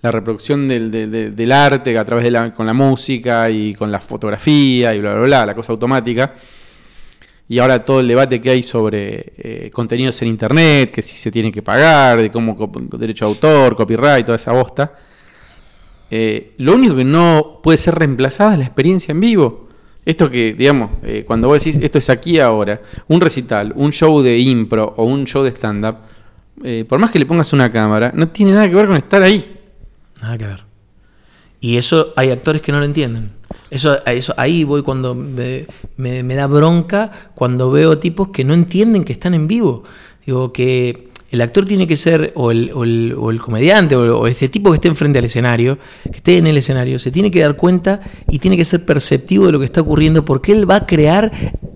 [0.02, 4.94] la reproducción del, arte a través de la, con la música y con la fotografía
[4.94, 6.34] y bla, bla, bla, la cosa automática,
[7.48, 11.32] y ahora todo el debate que hay sobre eh, contenidos en Internet, que si se
[11.32, 14.94] tiene que pagar, de cómo derecho de autor, copyright, toda esa bosta,
[16.10, 19.70] eh, lo único que no puede ser reemplazada es la experiencia en vivo.
[20.06, 20.92] Esto que, digamos,
[21.26, 25.26] cuando vos decís, esto es aquí ahora, un recital, un show de impro o un
[25.26, 25.98] show de stand-up,
[26.64, 29.22] eh, por más que le pongas una cámara, no tiene nada que ver con estar
[29.22, 29.44] ahí.
[30.22, 30.64] Nada que ver.
[31.60, 33.32] Y eso hay actores que no lo entienden.
[33.70, 35.66] Eso, eso ahí voy cuando me,
[36.36, 39.84] da bronca cuando veo tipos que no entienden que están en vivo.
[40.26, 44.76] Digo que el actor tiene que ser, o el, comediante, o, o, ese tipo que
[44.76, 48.40] esté enfrente al escenario, que esté en el escenario, se tiene que dar cuenta y
[48.40, 51.32] tiene que ser perceptivo de lo que está ocurriendo porque él va a crear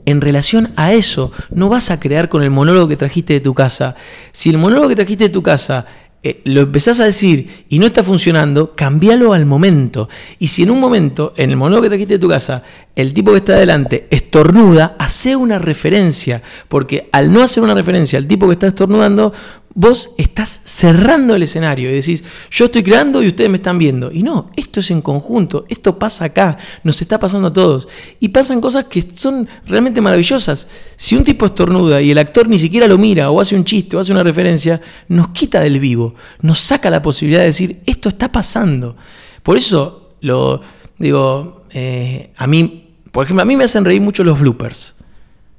[0.06, 1.32] en relación a eso.
[1.52, 3.96] No vas a crear con el monólogo que trajiste de tu casa.
[4.32, 5.86] Si el monólogo que trajiste de tu casa
[6.22, 10.10] eh, lo empezás a decir y no está funcionando, cambialo al momento.
[10.38, 12.64] Y si en un momento, en el monólogo que trajiste de tu casa,
[12.96, 16.42] el tipo que está adelante estornuda, hace una referencia.
[16.68, 19.32] Porque al no hacer una referencia al tipo que está estornudando,
[19.80, 24.12] vos estás cerrando el escenario y decís, yo estoy creando y ustedes me están viendo.
[24.12, 27.88] Y no, esto es en conjunto, esto pasa acá, nos está pasando a todos.
[28.20, 30.68] Y pasan cosas que son realmente maravillosas.
[30.98, 33.96] Si un tipo estornuda y el actor ni siquiera lo mira o hace un chiste
[33.96, 38.10] o hace una referencia, nos quita del vivo, nos saca la posibilidad de decir, esto
[38.10, 38.98] está pasando.
[39.44, 40.60] Por eso, lo
[40.98, 44.96] digo, eh, a mí, por ejemplo, a mí me hacen reír mucho los bloopers.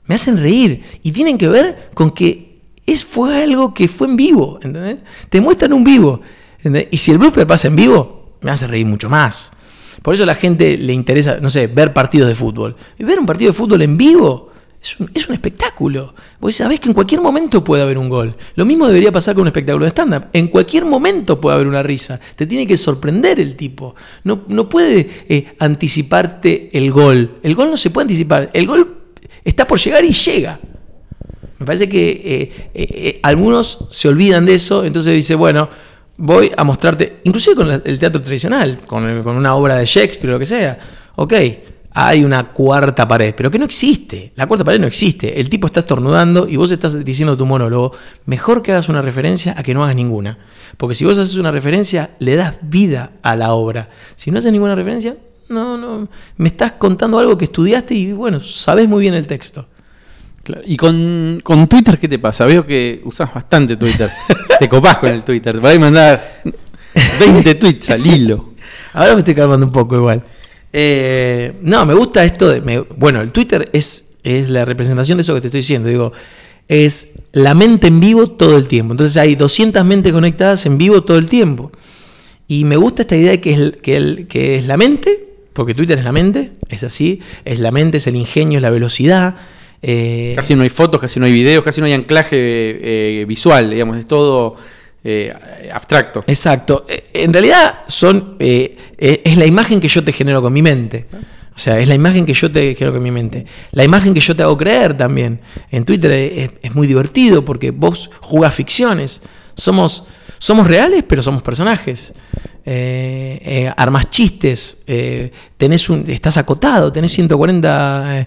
[0.04, 2.49] Me hacen reír y tienen que ver con que
[2.92, 4.98] es, fue algo que fue en vivo, ¿entendés?
[5.29, 6.20] Te muestran un vivo.
[6.90, 9.53] Y si el blooper pasa en vivo, me hace reír mucho más.
[10.03, 12.76] Por eso a la gente le interesa, no sé, ver partidos de fútbol.
[12.98, 14.50] Y ver un partido de fútbol en vivo
[14.83, 16.14] es un, es un espectáculo.
[16.40, 18.35] Vos sabés que en cualquier momento puede haber un gol.
[18.55, 20.29] Lo mismo debería pasar con un espectáculo de stand-up.
[20.33, 22.18] En cualquier momento puede haber una risa.
[22.35, 23.94] Te tiene que sorprender el tipo.
[24.24, 27.38] No, no puede eh, anticiparte el gol.
[27.42, 28.50] El gol no se puede anticipar.
[28.55, 28.96] El gol
[29.44, 30.59] está por llegar y llega.
[31.61, 35.68] Me parece que eh, eh, eh, algunos se olvidan de eso, entonces dice, bueno,
[36.16, 40.33] voy a mostrarte, inclusive con el teatro tradicional, con, con una obra de Shakespeare o
[40.33, 40.79] lo que sea.
[41.16, 41.35] Ok,
[41.92, 44.33] hay una cuarta pared, pero que no existe.
[44.37, 45.38] La cuarta pared no existe.
[45.38, 47.92] El tipo está estornudando y vos estás diciendo tu monólogo.
[48.25, 50.38] Mejor que hagas una referencia a que no hagas ninguna.
[50.79, 53.90] Porque si vos haces una referencia, le das vida a la obra.
[54.16, 55.14] Si no haces ninguna referencia,
[55.51, 56.09] no, no.
[56.38, 59.66] Me estás contando algo que estudiaste y bueno, sabes muy bien el texto.
[60.66, 62.44] ¿Y con, Twitter qué te pasa?
[62.44, 64.10] Veo que usas bastante Twitter.
[64.58, 65.60] te copás con el Twitter.
[65.60, 66.40] Por ahí mandás
[67.18, 68.50] 20 tweets al hilo.
[68.92, 70.22] Ahora me estoy calmando un poco igual.
[70.72, 72.84] Eh, no, me gusta esto de.
[72.96, 75.88] bueno, el Twitter es, es la representación de eso que te estoy diciendo.
[75.88, 76.12] Digo,
[76.68, 78.92] es la mente en vivo todo el tiempo.
[78.92, 81.72] Entonces hay 200 mentes conectadas en vivo todo el tiempo.
[82.46, 85.98] Y me gusta esta idea de que es, que, que es la mente, porque Twitter
[85.98, 87.20] es la mente, es así.
[87.44, 89.36] Es la mente, es el ingenio, es la velocidad.
[89.82, 93.70] Eh, casi no hay fotos, casi no hay videos, casi no hay anclaje eh, visual,
[93.70, 94.54] digamos, es todo
[95.02, 95.32] eh,
[95.72, 96.24] abstracto.
[96.26, 96.84] Exacto.
[97.12, 101.06] En realidad son es la imagen que yo te genero con mi mente.
[101.60, 103.44] O sea, es la imagen que yo te genero con mi mente.
[103.72, 105.40] La imagen que yo te hago creer también.
[105.70, 106.10] En Twitter
[106.62, 109.20] es, muy divertido porque vos jugás ficciones.
[109.54, 110.04] Somos,
[110.40, 112.12] somos reales, pero somos personajes.
[113.76, 114.79] armas chistes,
[115.57, 118.26] tenés un, estás acotado, tenés 140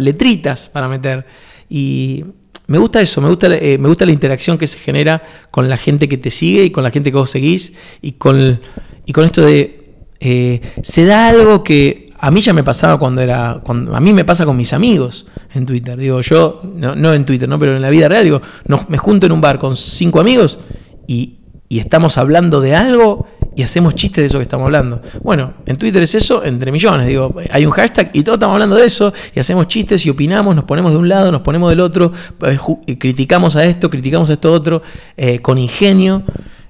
[0.00, 1.26] letritas para meter.
[1.68, 2.24] Y
[2.72, 5.76] me gusta eso, me gusta, eh, me gusta la interacción que se genera con la
[5.76, 8.60] gente que te sigue y con la gente que vos seguís y con,
[9.04, 9.78] y con esto de...
[10.20, 13.60] Eh, se da algo que a mí ya me pasaba cuando era...
[13.64, 15.98] Cuando, a mí me pasa con mis amigos en Twitter.
[15.98, 17.58] Digo, yo, no, en Twitter, ¿no?
[17.58, 18.40] pero en la vida real, digo,
[18.88, 20.58] me junto en un bar con cinco amigos
[21.06, 21.38] y,
[21.68, 25.02] y estamos hablando de algo y hacemos chistes de eso que estamos hablando.
[25.22, 27.06] Bueno, en Twitter es eso entre millones.
[27.06, 30.54] Digo, hay un hashtag y todos estamos hablando de eso y hacemos chistes y opinamos,
[30.54, 32.12] nos ponemos de un lado, nos ponemos del otro,
[32.46, 34.82] eh, criticamos a esto, criticamos a esto otro,
[35.16, 36.22] eh, con ingenio.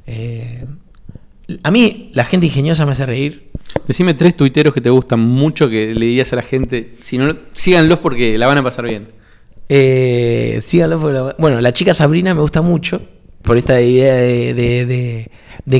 [0.06, 0.64] Eh,
[1.62, 3.50] a mí la gente ingeniosa me hace reír.
[3.86, 7.34] Decime tres tuiteros que te gustan mucho que le dirías a la gente, si no,
[7.52, 9.08] síganlos porque la van a pasar bien.
[10.62, 13.00] síganlos porque Bueno, la chica Sabrina me gusta mucho
[13.42, 15.30] por esta idea de,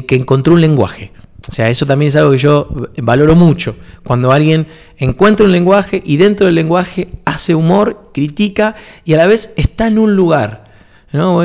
[0.07, 1.13] que encontró un lenguaje.
[1.49, 3.75] O sea, eso también es algo que yo valoro mucho.
[4.05, 4.67] Cuando alguien
[4.99, 9.89] encuentra un lenguaje y dentro del lenguaje hace humor, critica y a la vez está
[9.89, 10.71] en un lugar.
[11.13, 11.43] ¿no?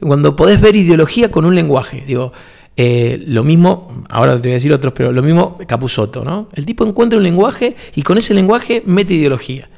[0.00, 2.02] cuando podés ver ideología con un lenguaje.
[2.06, 2.32] Digo,
[2.76, 6.48] eh, lo mismo, ahora te voy a decir otros, pero lo mismo Capusoto, ¿no?
[6.54, 9.68] El tipo encuentra un lenguaje y con ese lenguaje mete ideología.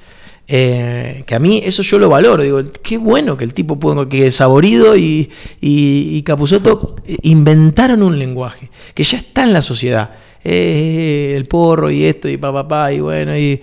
[0.47, 2.43] Eh, que a mí eso yo lo valoro.
[2.43, 5.31] Digo, qué bueno que el tipo pudo, que Saborido y,
[5.61, 6.25] y, y
[7.23, 10.11] inventaron un lenguaje que ya está en la sociedad.
[10.45, 13.61] Eh, el porro y esto y papá, pa, y bueno, y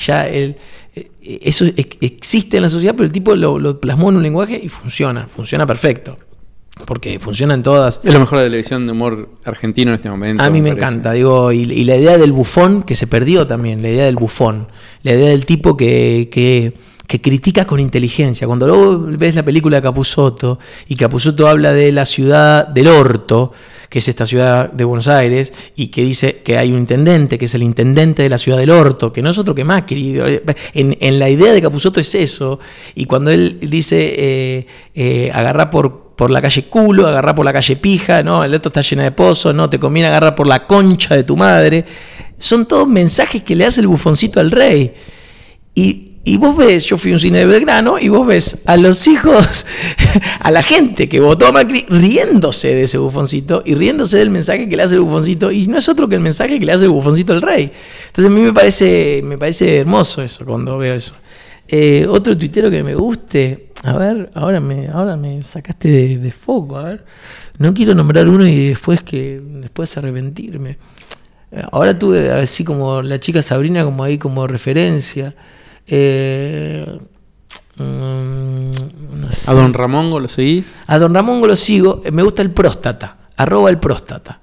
[0.00, 0.56] ya el,
[0.94, 1.10] eh,
[1.42, 5.26] eso existe en la sociedad, pero el tipo lo plasmó en un lenguaje y funciona,
[5.26, 6.16] funciona perfecto
[6.84, 8.00] porque funcionan todas.
[8.04, 10.42] Es lo mejor de la televisión de humor argentino en este momento.
[10.42, 13.88] A mí me, encanta, digo, y, la idea del bufón que se perdió también, la
[13.88, 14.68] idea del bufón,
[15.02, 16.72] la idea del tipo que, que,
[17.20, 18.46] critica con inteligencia.
[18.46, 23.52] Cuando luego ves la película de Capusotto y Capusotto habla de la ciudad del orto,
[23.92, 27.44] que es esta ciudad de Buenos Aires, y que dice que hay un intendente, que
[27.44, 30.18] es el intendente de la ciudad del orto, que no es otro que Macri.
[30.72, 32.58] En, en la idea de Capusotto es eso,
[32.94, 35.30] y cuando él dice eh, eh,
[35.70, 39.02] por por la calle culo, agarrar por la calle pija, no, el otro está lleno
[39.02, 41.84] de pozos, no, te conviene agarrar por la concha de tu madre.
[42.38, 44.94] Son todos mensajes que le hace el bufoncito al rey.
[45.74, 49.08] Y, vos ves, yo fui a un cine de Belgrano, y vos ves a los
[49.08, 49.66] hijos,
[50.40, 54.68] a la gente que votó a Macri riéndose de ese bufoncito y riéndose del mensaje
[54.68, 56.84] que le hace el bufoncito, y no es otro que el mensaje que le hace
[56.84, 57.72] el bufoncito al rey.
[58.06, 61.14] Entonces a mí me parece, me parece hermoso eso cuando veo eso.
[61.66, 66.76] Eh, otro tuitero que me guste, a ver, ahora me, ahora me sacaste de, foco,
[66.76, 67.04] a ver.
[67.58, 70.78] No quiero nombrar uno y después que después arrepentirme.
[71.50, 75.34] Eh, ahora tuve así como la chica Sabrina como ahí como referencia.
[75.86, 76.98] Eh,
[77.76, 78.70] mm,
[79.46, 80.74] ¿A don Ramón lo seguís?
[80.86, 82.02] A don Ramón lo sigo.
[82.12, 83.18] Me gusta el próstata.
[83.36, 84.40] Arroba el próstata.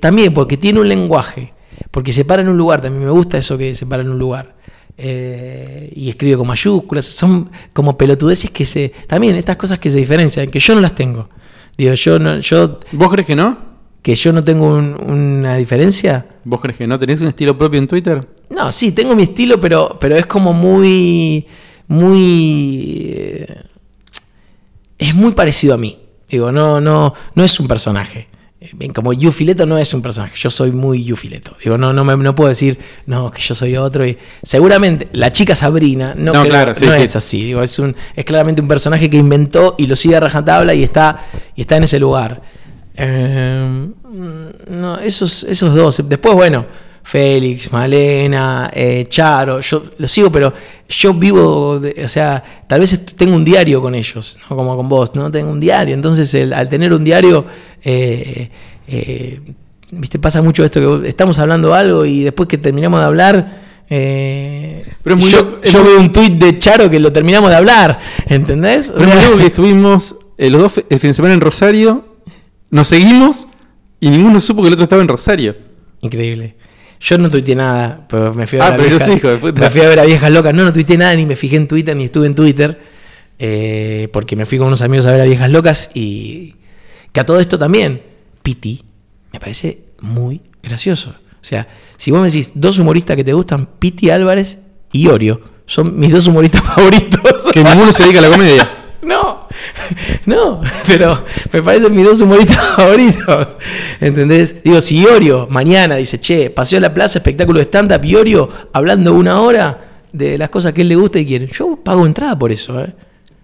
[0.00, 1.52] también porque tiene un lenguaje.
[1.90, 2.80] Porque se para en un lugar.
[2.80, 4.54] También me gusta eso que se para en un lugar.
[4.96, 8.92] Eh, y escribe con mayúsculas, son como pelotudeces que se.
[9.06, 11.28] También estas cosas que se diferencian, que yo no las tengo.
[11.76, 12.38] Digo, yo no.
[12.38, 13.74] Yo, ¿Vos crees que no?
[14.02, 16.26] ¿Que yo no tengo una diferencia?
[16.44, 16.98] ¿Vos crees que no?
[16.98, 18.26] ¿Tenés un estilo propio en Twitter?
[18.50, 21.46] No, sí, tengo mi estilo, pero, pero es como muy.
[21.88, 23.12] Muy.
[23.14, 23.62] Eh,
[24.98, 25.98] es muy parecido a mí.
[26.28, 28.28] Digo, no, no, no es un personaje
[28.94, 31.54] como Yufileto no es un personaje, yo soy muy Yufileto.
[31.62, 34.06] Digo, no, no, me, no puedo decir, no, que yo soy otro.
[34.06, 37.44] Y seguramente la chica Sabrina no, es así.
[37.44, 40.82] Digo, es, un, es claramente un personaje que inventó y lo sigue a rajatabla y
[40.82, 42.42] está, y está en ese lugar.
[42.96, 43.88] Eh,
[44.68, 46.02] no, esos, esos dos.
[46.08, 46.64] Después, bueno,
[47.06, 50.52] Félix, Malena, eh, Charo, yo lo sigo, pero
[50.88, 54.56] yo vivo, de- o sea, tal vez tengo un diario con ellos, ¿no?
[54.56, 55.94] como con vos, no tengo un diario.
[55.94, 57.44] Entonces, el- al tener un diario,
[57.84, 58.48] eh,
[58.88, 59.40] eh,
[59.90, 63.62] viste, pasa mucho esto que estamos hablando algo y después que terminamos de hablar.
[63.86, 67.12] Pero es muy yo loco- es yo muy- veo un tuit de Charo que lo
[67.12, 68.90] terminamos de hablar, ¿entendés?
[68.90, 72.04] O Pero sea, que estuvimos los dos el fin de semana en Rosario,
[72.70, 73.46] nos seguimos
[74.00, 75.54] y ninguno supo que el otro estaba en Rosario.
[76.00, 76.56] Increíble.
[77.06, 79.16] Yo no tuiteé nada, pero me fui a Ah, ver a pero yo viejas- sí,
[79.18, 79.60] hijo de puta.
[79.60, 80.54] Me fui a ver a viejas locas.
[80.54, 82.80] No, no tuiteé nada, ni me fijé en Twitter, ni estuve en Twitter.
[83.38, 86.54] eh, porque me fui con unos amigos a ver a viejas locas y.
[87.12, 88.00] Que a todo esto también,
[88.42, 88.82] Piti,
[89.32, 91.10] me parece muy gracioso.
[91.10, 94.58] O sea, si vos me decís dos humoristas que te gustan, Piti Álvarez
[94.92, 97.46] y Orio, son mis dos humoristas favoritos.
[97.52, 98.70] Que ninguno se dedica a la comedia.
[99.04, 99.43] No,
[100.26, 103.48] no, pero me parecen mis dos humoristas favoritos.
[104.00, 104.62] ¿Entendés?
[104.62, 109.12] Digo, si Iorio mañana dice, che, paseo a la plaza, espectáculo de stand-up, Iorio hablando
[109.14, 112.52] una hora de las cosas que él le gusta y quiere, yo pago entrada por
[112.52, 112.92] eso, ¿eh?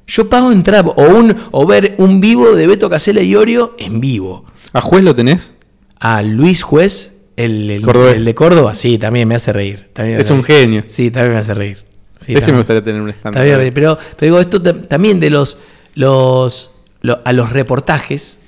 [0.07, 4.01] Yo pago entrada, o, un, o ver un vivo de Beto Casella y Iorio en
[4.01, 4.45] vivo.
[4.73, 5.55] ¿A juez lo tenés?
[6.01, 9.89] A Luis Juez, el, el- de Córdoba, sí, también me hace reír.
[9.93, 10.61] también me Es hace un reír.
[10.63, 10.85] genio.
[10.89, 11.85] Sí, también me hace reír.
[12.21, 12.55] Sí, Ese también.
[12.55, 15.59] me gustaría tener un stand Está bien, pero, pero digo, esto ta- también de los,
[15.95, 18.39] los, lo- a los reportajes.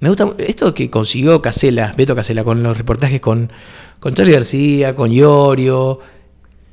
[0.00, 3.50] Me gusta esto que consiguió Casela, Beto Casela, con los reportajes con,
[4.00, 6.00] con Charlie García, con Iorio.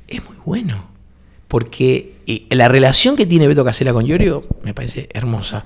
[0.08, 0.90] Es muy bueno.
[1.48, 5.64] Porque eh, la relación que tiene Beto Casela con Iorio me parece hermosa.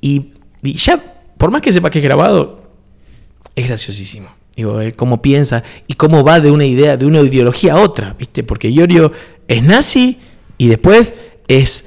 [0.00, 0.30] Y,
[0.62, 1.00] ya,
[1.38, 2.62] por más que sepa que es grabado,
[3.56, 4.28] es graciosísimo.
[4.56, 8.14] Digo, él cómo piensa y cómo va de una idea, de una ideología a otra,
[8.18, 8.42] ¿viste?
[8.42, 9.12] Porque Iorio
[9.48, 10.18] es nazi
[10.58, 11.14] y después
[11.48, 11.86] es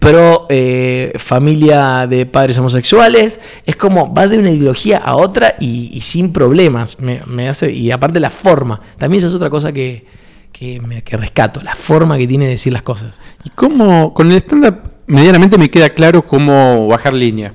[0.00, 3.38] pro eh, familia de padres homosexuales.
[3.64, 6.98] Es como va de una ideología a otra y, sin problemas.
[6.98, 8.80] Me, hace, y aparte la forma.
[8.98, 10.04] También esa es otra cosa que,
[10.52, 10.80] que,
[11.16, 13.20] rescato, la forma que tiene de decir las cosas.
[13.44, 17.54] ¿Y cómo, con el stand-up, medianamente me queda claro cómo bajar línea?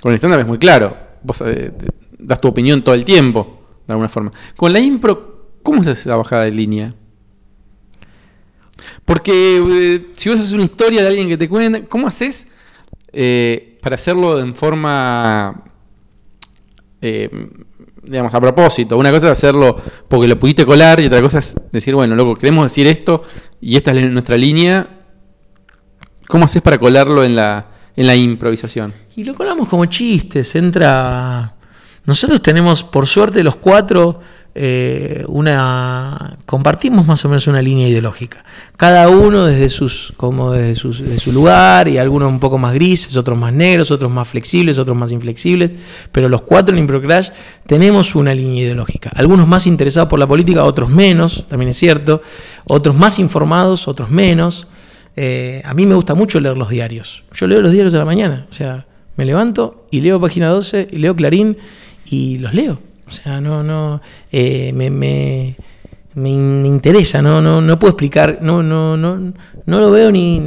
[0.00, 0.96] Con el stand-up es muy claro.
[1.22, 1.72] Vos eh,
[2.18, 4.32] das tu opinión todo el tiempo, de alguna forma.
[4.56, 6.94] Con la impro, ¿cómo se hace esa bajada de línea?
[9.04, 12.46] Porque eh, si vos haces una historia de alguien que te cuenta, ¿cómo haces
[13.12, 15.62] eh, para hacerlo en forma,
[17.00, 17.30] eh,
[18.02, 18.96] digamos, a propósito?
[18.96, 19.76] Una cosa es hacerlo
[20.08, 23.22] porque lo pudiste colar y otra cosa es decir, bueno, loco, queremos decir esto
[23.60, 24.88] y esta es nuestra línea.
[26.28, 28.94] ¿Cómo haces para colarlo en la, en la improvisación?
[29.16, 31.56] Y lo colamos como chistes, entra...
[32.04, 34.20] Nosotros tenemos, por suerte, los cuatro,
[34.54, 36.36] eh, una...
[36.46, 38.44] Compartimos más o menos una línea ideológica.
[38.76, 42.74] Cada uno desde sus, como desde sus- de su lugar, y algunos un poco más
[42.74, 45.72] grises, otros más negros, otros más flexibles, otros más inflexibles.
[46.10, 47.30] Pero los cuatro en Improcrash
[47.66, 49.10] tenemos una línea ideológica.
[49.14, 52.20] Algunos más interesados por la política, otros menos, también es cierto.
[52.64, 54.66] Otros más informados, otros menos.
[55.16, 57.24] Eh, a mí me gusta mucho leer los diarios.
[57.34, 58.46] Yo leo los diarios a la mañana.
[58.50, 58.86] O sea,
[59.16, 61.56] me levanto y leo página 12 y leo Clarín
[62.06, 62.78] y los leo.
[63.12, 65.54] O sea, no, no, eh, me, me,
[66.14, 69.32] me in- me interesa, no, no, no puedo explicar, no, no, no,
[69.66, 70.38] no lo veo ni.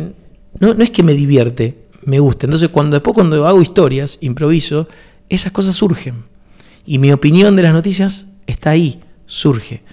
[0.60, 2.48] No, no es que me divierte, me gusta.
[2.48, 4.88] Entonces, cuando después cuando hago historias, improviso,
[5.30, 6.24] esas cosas surgen.
[6.88, 9.84] Y mi opinión de las noticias está ahí, surge.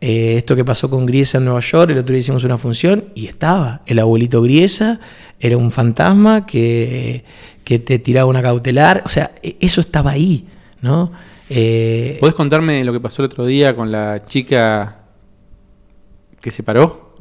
[0.00, 3.06] Eh, esto que pasó con Griesa en Nueva York, el otro día hicimos una función
[3.14, 3.82] y estaba.
[3.86, 5.00] El abuelito Griesa
[5.40, 7.24] era un fantasma que,
[7.64, 9.02] que te tiraba una cautelar.
[9.06, 10.46] O sea, e- eso estaba ahí,
[10.80, 11.12] ¿no?
[11.48, 14.98] Eh, ¿Podés contarme lo que pasó el otro día con la chica
[16.40, 17.16] que se paró?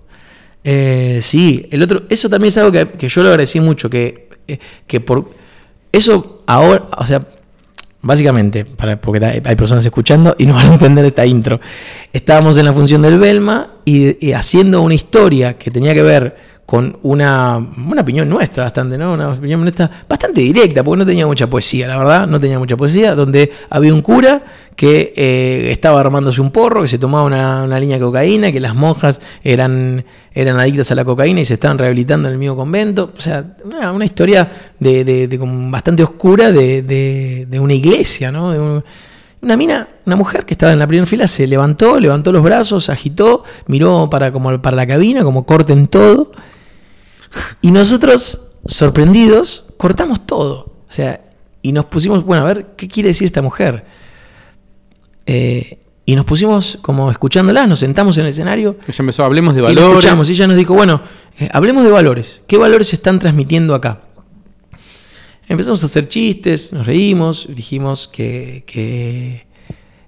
[0.63, 4.29] Eh, sí, el otro, eso también es algo que, que yo lo agradecí mucho, que,
[4.47, 5.29] eh, que por
[5.91, 7.25] eso ahora, o sea,
[8.01, 11.59] básicamente, para, porque hay hay personas escuchando y no van a entender esta intro.
[12.11, 16.35] Estábamos en la función del Belma y, y haciendo una historia que tenía que ver
[16.65, 19.13] con una, una opinión nuestra bastante, ¿no?
[19.13, 22.75] Una opinión nuestra bastante directa, porque no tenía mucha poesía, la verdad, no tenía mucha
[22.75, 24.41] poesía, donde había un cura
[24.75, 28.59] que eh, estaba armándose un porro, que se tomaba una, una línea de cocaína, que
[28.59, 32.55] las monjas eran, eran adictas a la cocaína y se estaban rehabilitando en el mismo
[32.55, 33.13] convento.
[33.15, 35.39] O sea, una, una historia de, de- de
[35.69, 38.51] bastante oscura de, de- una iglesia, ¿no?
[38.51, 38.83] De un-
[39.41, 42.89] una mina, una mujer que estaba en la primera fila, se levantó, levantó los brazos,
[42.89, 46.31] agitó, miró para, como para la cabina, como corten todo.
[47.61, 50.75] Y nosotros, sorprendidos, cortamos todo.
[50.87, 51.21] O sea,
[51.61, 53.85] y nos pusimos, bueno, a ver, ¿qué quiere decir esta mujer?
[55.25, 59.61] Eh, y nos pusimos como escuchándola, nos sentamos en el escenario Ella empezó, hablemos de
[59.61, 59.89] y valores.
[59.89, 61.01] escuchamos y ella nos dijo, bueno,
[61.39, 62.43] eh, hablemos de valores.
[62.47, 64.01] ¿Qué valores se están transmitiendo acá?
[65.47, 69.45] empezamos a hacer chistes, nos reímos, dijimos que, que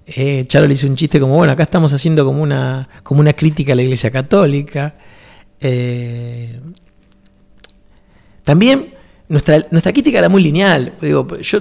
[0.06, 3.32] eh, Charo le hizo un chiste como, bueno, acá estamos haciendo como una, como una
[3.34, 4.96] crítica a la Iglesia Católica.
[5.60, 6.60] Eh,
[8.48, 8.94] también
[9.28, 10.94] nuestra, nuestra crítica era muy lineal.
[11.02, 11.60] Digo, yo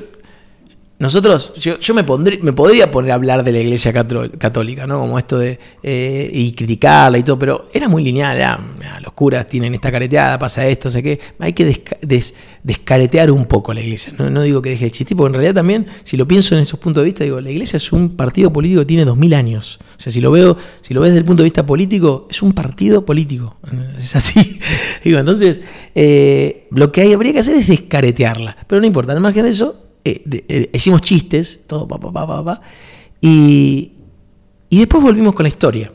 [1.00, 4.98] nosotros, yo, me, pondré, me podría poner a hablar de la iglesia católica, ¿no?
[4.98, 5.60] Como esto de.
[5.84, 8.36] Eh, y criticarla y todo, pero era muy lineal.
[8.36, 8.60] Era,
[9.04, 11.20] los curas tienen esta careteada, pasa esto, sé qué.
[11.38, 11.84] Hay que
[12.64, 14.12] descaretear un poco la iglesia.
[14.18, 16.80] No, digo que deje de existir, porque en realidad también, si lo pienso en esos
[16.80, 19.80] puntos de vista, digo, la iglesia es un partido político que tiene dos mil años.
[19.98, 22.41] O sea, si lo veo, si lo ves desde el punto de vista político, es
[22.41, 23.58] un partido político.
[23.98, 24.60] Es así.
[25.04, 25.62] digo, entonces,
[25.93, 28.58] eh, lo que habría que hacer es descaretearla.
[28.66, 32.43] Pero no importa, al margen de eso eh, eh, hicimos chistes, todo, pa, pa, pa,
[32.43, 32.62] pa,
[33.22, 33.93] y,
[34.70, 35.91] y después volvimos con la historia.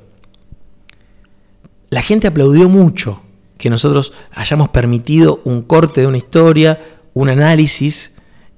[1.90, 3.22] La gente aplaudió mucho
[3.58, 6.80] que nosotros hayamos permitido un corte de una historia,
[7.14, 8.12] un análisis,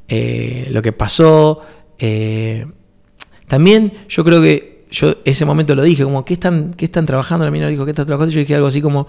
[0.09, 1.61] eh, lo que pasó.
[3.49, 7.45] también yo creo que yo ese momento lo dije, como, ¿qué están, qué están trabajando?
[7.45, 8.33] La mina dijo, ¿qué están trabajando?
[8.33, 9.09] Yo dije algo así como,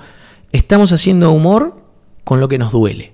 [0.51, 1.75] estamos haciendo humor
[2.23, 3.13] con lo que nos duele.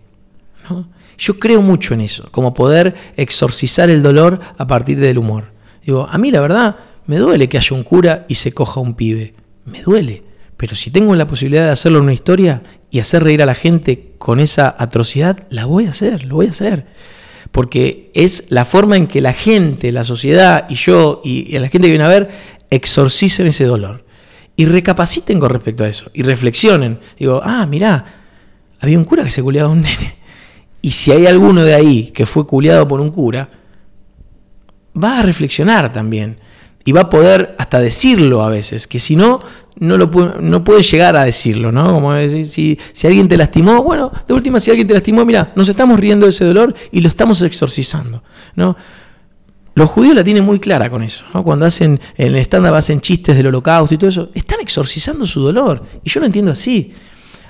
[0.70, 0.88] ¿no?
[1.22, 5.52] Yo creo mucho en eso, como poder exorcizar el dolor a partir del humor.
[5.86, 8.96] Digo, a mí la verdad me duele que haya un cura y se coja un
[8.96, 9.36] pibe.
[9.66, 10.24] Me duele.
[10.58, 13.54] Pero si tengo la posibilidad de hacerlo en una historia y hacer reír a la
[13.54, 16.88] gente con esa atrocidad, la voy a hacer, lo voy a hacer.
[17.52, 21.86] Porque es la forma en que la gente, la sociedad y yo y, la gente
[21.86, 22.32] que viene a ver
[22.72, 24.06] exorcicen ese dolor.
[24.56, 26.10] Y recapaciten con respecto a eso.
[26.16, 27.00] Y reflexionen.
[27.20, 28.06] Digo, ah, mirá,
[28.80, 30.21] había un cura que se culeaba a un nene.
[30.82, 33.50] Y si hay alguno de ahí que fue culiado por un cura,
[35.02, 36.38] va a reflexionar también.
[36.84, 39.40] Y va a poder hasta decirlo a veces, que si no,
[39.78, 41.86] no, lo puede, no puede llegar a decirlo, ¿no?
[41.94, 45.54] Como decir, si, si alguien te lastimó, bueno, de última, si alguien te lastimó, mira,
[45.56, 48.24] nos estamos riendo de ese dolor y lo estamos exorcizando,
[48.56, 48.76] ¿no?
[49.74, 51.24] Los judíos la tienen muy clara con eso.
[51.34, 51.44] ¿no?
[51.44, 55.42] Cuando hacen en el estándar hacen chistes del holocausto y todo eso, están exorcizando su
[55.42, 55.84] dolor.
[56.04, 56.94] Y yo lo entiendo así.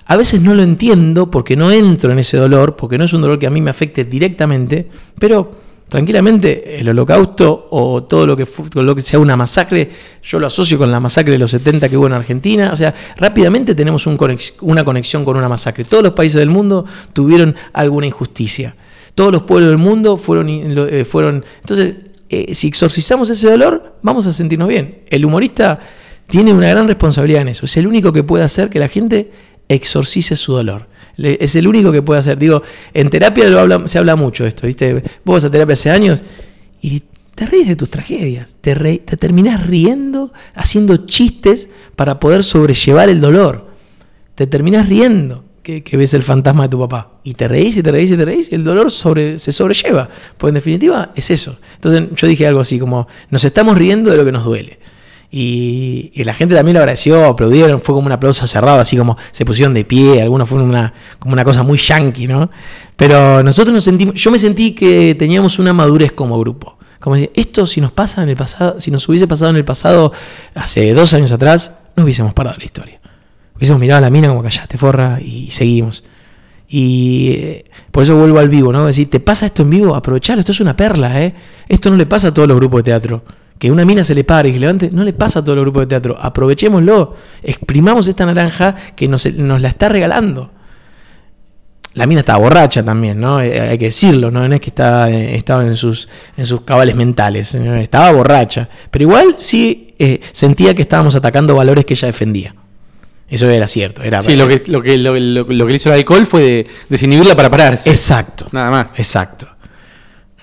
[0.05, 3.21] A veces no lo entiendo porque no entro en ese dolor, porque no es un
[3.21, 4.87] dolor que a mí me afecte directamente,
[5.19, 9.91] pero tranquilamente el holocausto o todo lo que, lo que sea una masacre,
[10.23, 12.95] yo lo asocio con la masacre de los 70 que hubo en Argentina, o sea,
[13.17, 15.83] rápidamente tenemos una conexión con una masacre.
[15.83, 18.73] Todos los países del mundo tuvieron alguna injusticia.
[19.15, 20.47] Todos los pueblos del mundo fueron...
[20.49, 21.95] Eh, fueron entonces,
[22.29, 25.01] eh, si exorcizamos ese dolor, vamos a sentirnos bien.
[25.09, 25.77] El humorista
[26.27, 27.65] tiene una gran responsabilidad en eso.
[27.65, 29.29] Es el único que puede hacer que la gente
[29.73, 30.87] exorcice su dolor.
[31.17, 32.37] Es el único que puede hacer.
[32.37, 32.63] Digo,
[32.93, 33.45] en terapia
[33.85, 34.93] se habla mucho esto, ¿viste?
[35.23, 36.23] Vos vas a terapia hace años
[36.81, 37.03] y
[37.35, 43.21] te ríes de tus tragedias, te, te terminás riendo, haciendo chistes para poder sobrellevar el
[43.21, 43.67] dolor.
[44.35, 47.19] Te terminás riendo que, ves el fantasma de tu papá.
[47.23, 50.09] Y te reís y te reís y te reís y el dolor sobre, se sobrelleva.
[50.37, 51.57] Pues en definitiva es eso.
[51.75, 54.79] Entonces yo dije algo así como, nos estamos riendo de lo que nos duele.
[55.33, 59.45] Y, la gente también lo agradeció, aplaudieron, fue como un aplauso cerrado, así como se
[59.45, 62.51] pusieron de pie, algunos fueron una, como una cosa muy yankee, ¿no?
[62.97, 66.77] Pero nosotros nos sentimos, yo me sentí que teníamos una madurez como grupo.
[66.99, 69.65] Como decir, esto si nos pasa en el pasado, si nos hubiese pasado en el
[69.65, 70.11] pasado,
[70.53, 72.99] hace dos años atrás, no hubiésemos parado la historia.
[73.55, 76.03] Hubiésemos mirado a la mina como callaste, forra, y seguimos.
[76.67, 78.85] Y eh, por eso vuelvo al vivo, ¿no?
[78.85, 79.95] Decir, ¿te pasa esto en vivo?
[79.95, 81.33] Aprovechalo, esto es una perla, ¿eh?
[81.69, 83.23] Esto no le pasa a todos los grupos de teatro
[83.61, 85.61] que una mina se le pare y que levante, no le pasa a todo el
[85.61, 86.17] grupo de teatro.
[86.19, 90.49] Aprovechémoslo, exprimamos esta naranja que nos, la está regalando.
[91.93, 93.39] La mina estaba borracha también, ¿no?
[93.39, 94.47] Eh, hay que decirlo, ¿no?
[94.47, 98.67] No es que estaba, eh, estaba en, sus, en sus cabales mentales, estaba borracha.
[98.89, 102.55] Pero igual sí eh, sentía que estábamos atacando valores que ella defendía.
[103.29, 104.01] Eso era cierto.
[104.01, 107.51] Era sí, lo que, lo, que, lo, lo que hizo el alcohol fue desinhibirla para
[107.51, 107.91] pararse.
[107.91, 108.47] Exacto.
[108.51, 108.87] Nada más.
[108.95, 109.50] Exacto.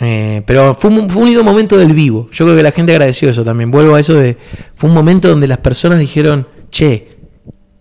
[0.01, 2.29] Eh, pero fue un, fue momento del vivo.
[2.33, 3.71] Yo creo que la gente agradeció eso también.
[3.71, 4.37] Vuelvo a eso de.
[4.75, 7.19] Fue un momento donde las personas dijeron, che,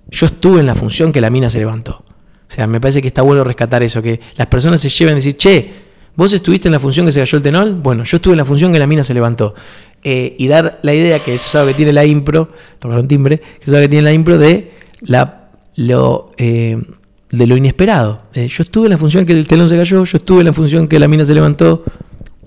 [0.09, 2.03] yo estuve en la función que la mina se levantó.
[2.49, 5.15] O sea, me parece que está bueno rescatar eso, que las personas se lleven a
[5.15, 5.71] decir, che,
[6.15, 8.45] vos estuviste en la función que se cayó el tenol, bueno, yo estuve en la
[8.45, 9.53] función que la mina se levantó.
[10.03, 12.49] Eh, y dar la idea que eso es que tiene la impro,
[12.79, 16.81] tocar un timbre, que es algo que tiene la impro de la, lo, eh,
[17.29, 18.23] de lo inesperado.
[18.33, 20.87] yo estuve en la función que el telón se cayó, yo estuve en la función
[20.87, 21.83] que la mina se levantó,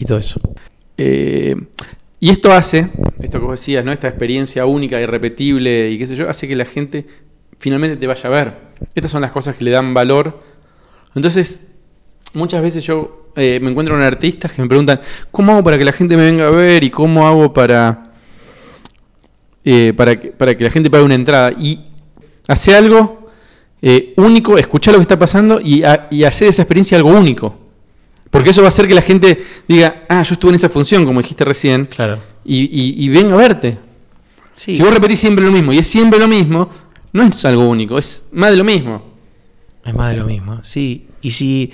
[0.00, 0.40] y todo eso.
[0.96, 1.54] Eh,
[2.18, 2.90] y esto hace,
[3.22, 3.92] esto que vos decías, ¿no?
[3.92, 7.06] esta experiencia única, irrepetible y qué sé yo, hace que la gente
[7.58, 8.54] finalmente te vaya a ver.
[8.94, 10.40] Estas son las cosas que le dan valor.
[11.14, 11.66] Entonces,
[12.32, 15.84] muchas veces yo eh, me encuentro con artistas que me preguntan, ¿cómo hago para que
[15.84, 16.82] la gente me venga a ver?
[16.82, 18.12] ¿Y cómo hago para,
[19.64, 21.52] eh, para, que, para que la gente pague una entrada?
[21.58, 21.78] Y
[22.48, 23.20] hace algo
[24.16, 27.69] único, escuchar lo que está pasando y, y hacer esa experiencia algo único.
[28.30, 31.04] Porque eso va a hacer que la gente diga, ah, yo estuve en esa función,
[31.04, 32.18] como dijiste recién, Claro.
[32.44, 33.78] y, y, y venga a verte.
[34.54, 34.74] Sí.
[34.74, 36.68] Si vos repetís siempre lo mismo y es siempre lo mismo,
[37.12, 39.02] no es algo único, es más de lo mismo.
[39.84, 41.06] Es más de lo mismo, sí.
[41.22, 41.72] Y si,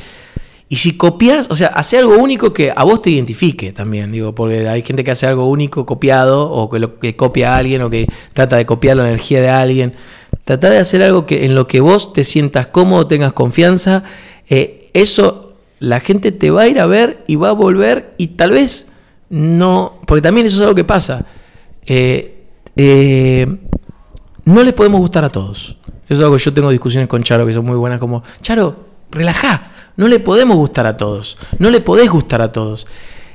[0.69, 4.35] y si copias, o sea, hace algo único que a vos te identifique también, digo,
[4.35, 7.83] porque hay gente que hace algo único copiado, o que, lo, que copia a alguien,
[7.83, 9.95] o que trata de copiar la energía de alguien.
[10.45, 14.05] Trata de hacer algo que en lo que vos te sientas cómodo, tengas confianza.
[14.49, 15.46] eh, eso
[15.79, 18.89] la gente te va a ir a ver y va a volver y tal vez
[19.29, 21.27] no, porque también eso es algo que pasa.
[21.87, 22.45] Eh,
[22.77, 23.47] eh,
[24.45, 25.77] no le podemos gustar a todos.
[26.09, 28.87] Eso es algo que yo tengo discusiones con Charo que son muy buenas, como, Charo,
[29.11, 32.87] relajá, no le podemos gustar a todos, no le podés gustar a todos.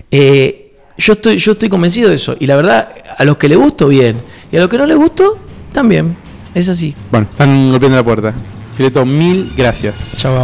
[0.09, 3.57] Eh, yo, estoy, yo estoy convencido de eso, y la verdad, a los que le
[3.57, 4.21] gusto, bien,
[4.51, 5.37] y a los que no les gusto,
[5.73, 6.15] también.
[6.55, 6.95] Es así.
[7.11, 8.33] Bueno, están golpeando la puerta.
[8.75, 10.17] Fileto, mil gracias.
[10.19, 10.35] Chao,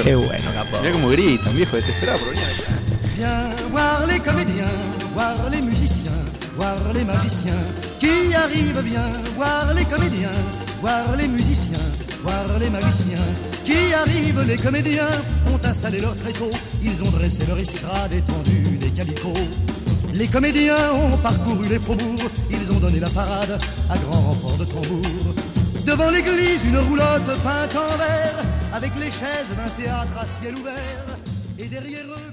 [0.00, 0.80] Qué bueno, Gabo.
[0.80, 2.72] Mirá cómo gritan, viejo, desesperado por venir acá.
[3.16, 4.72] Viens voir les comédiens,
[5.14, 6.10] voir les musiciens,
[6.56, 7.62] voir les magiciens
[8.00, 8.80] qui arrivent.
[8.84, 10.30] Viens voir les comédiens,
[10.80, 11.78] voir les musiciens,
[12.22, 13.26] voir les magiciens
[13.64, 14.44] qui arrivent.
[14.46, 15.10] Les comédiens
[15.52, 16.50] ont installé leur tréteau,
[16.82, 19.48] ils ont dressé leur estrade étendue des calicots.
[20.14, 23.58] Les comédiens ont parcouru les faubourgs, ils ont donné la parade
[23.90, 25.34] à grand renfort de tambour.
[25.86, 28.40] Devant l'église, une roulotte peinte en vert,
[28.72, 31.18] avec les chaises d'un théâtre à ciel ouvert.
[31.58, 32.31] Et derrière eux.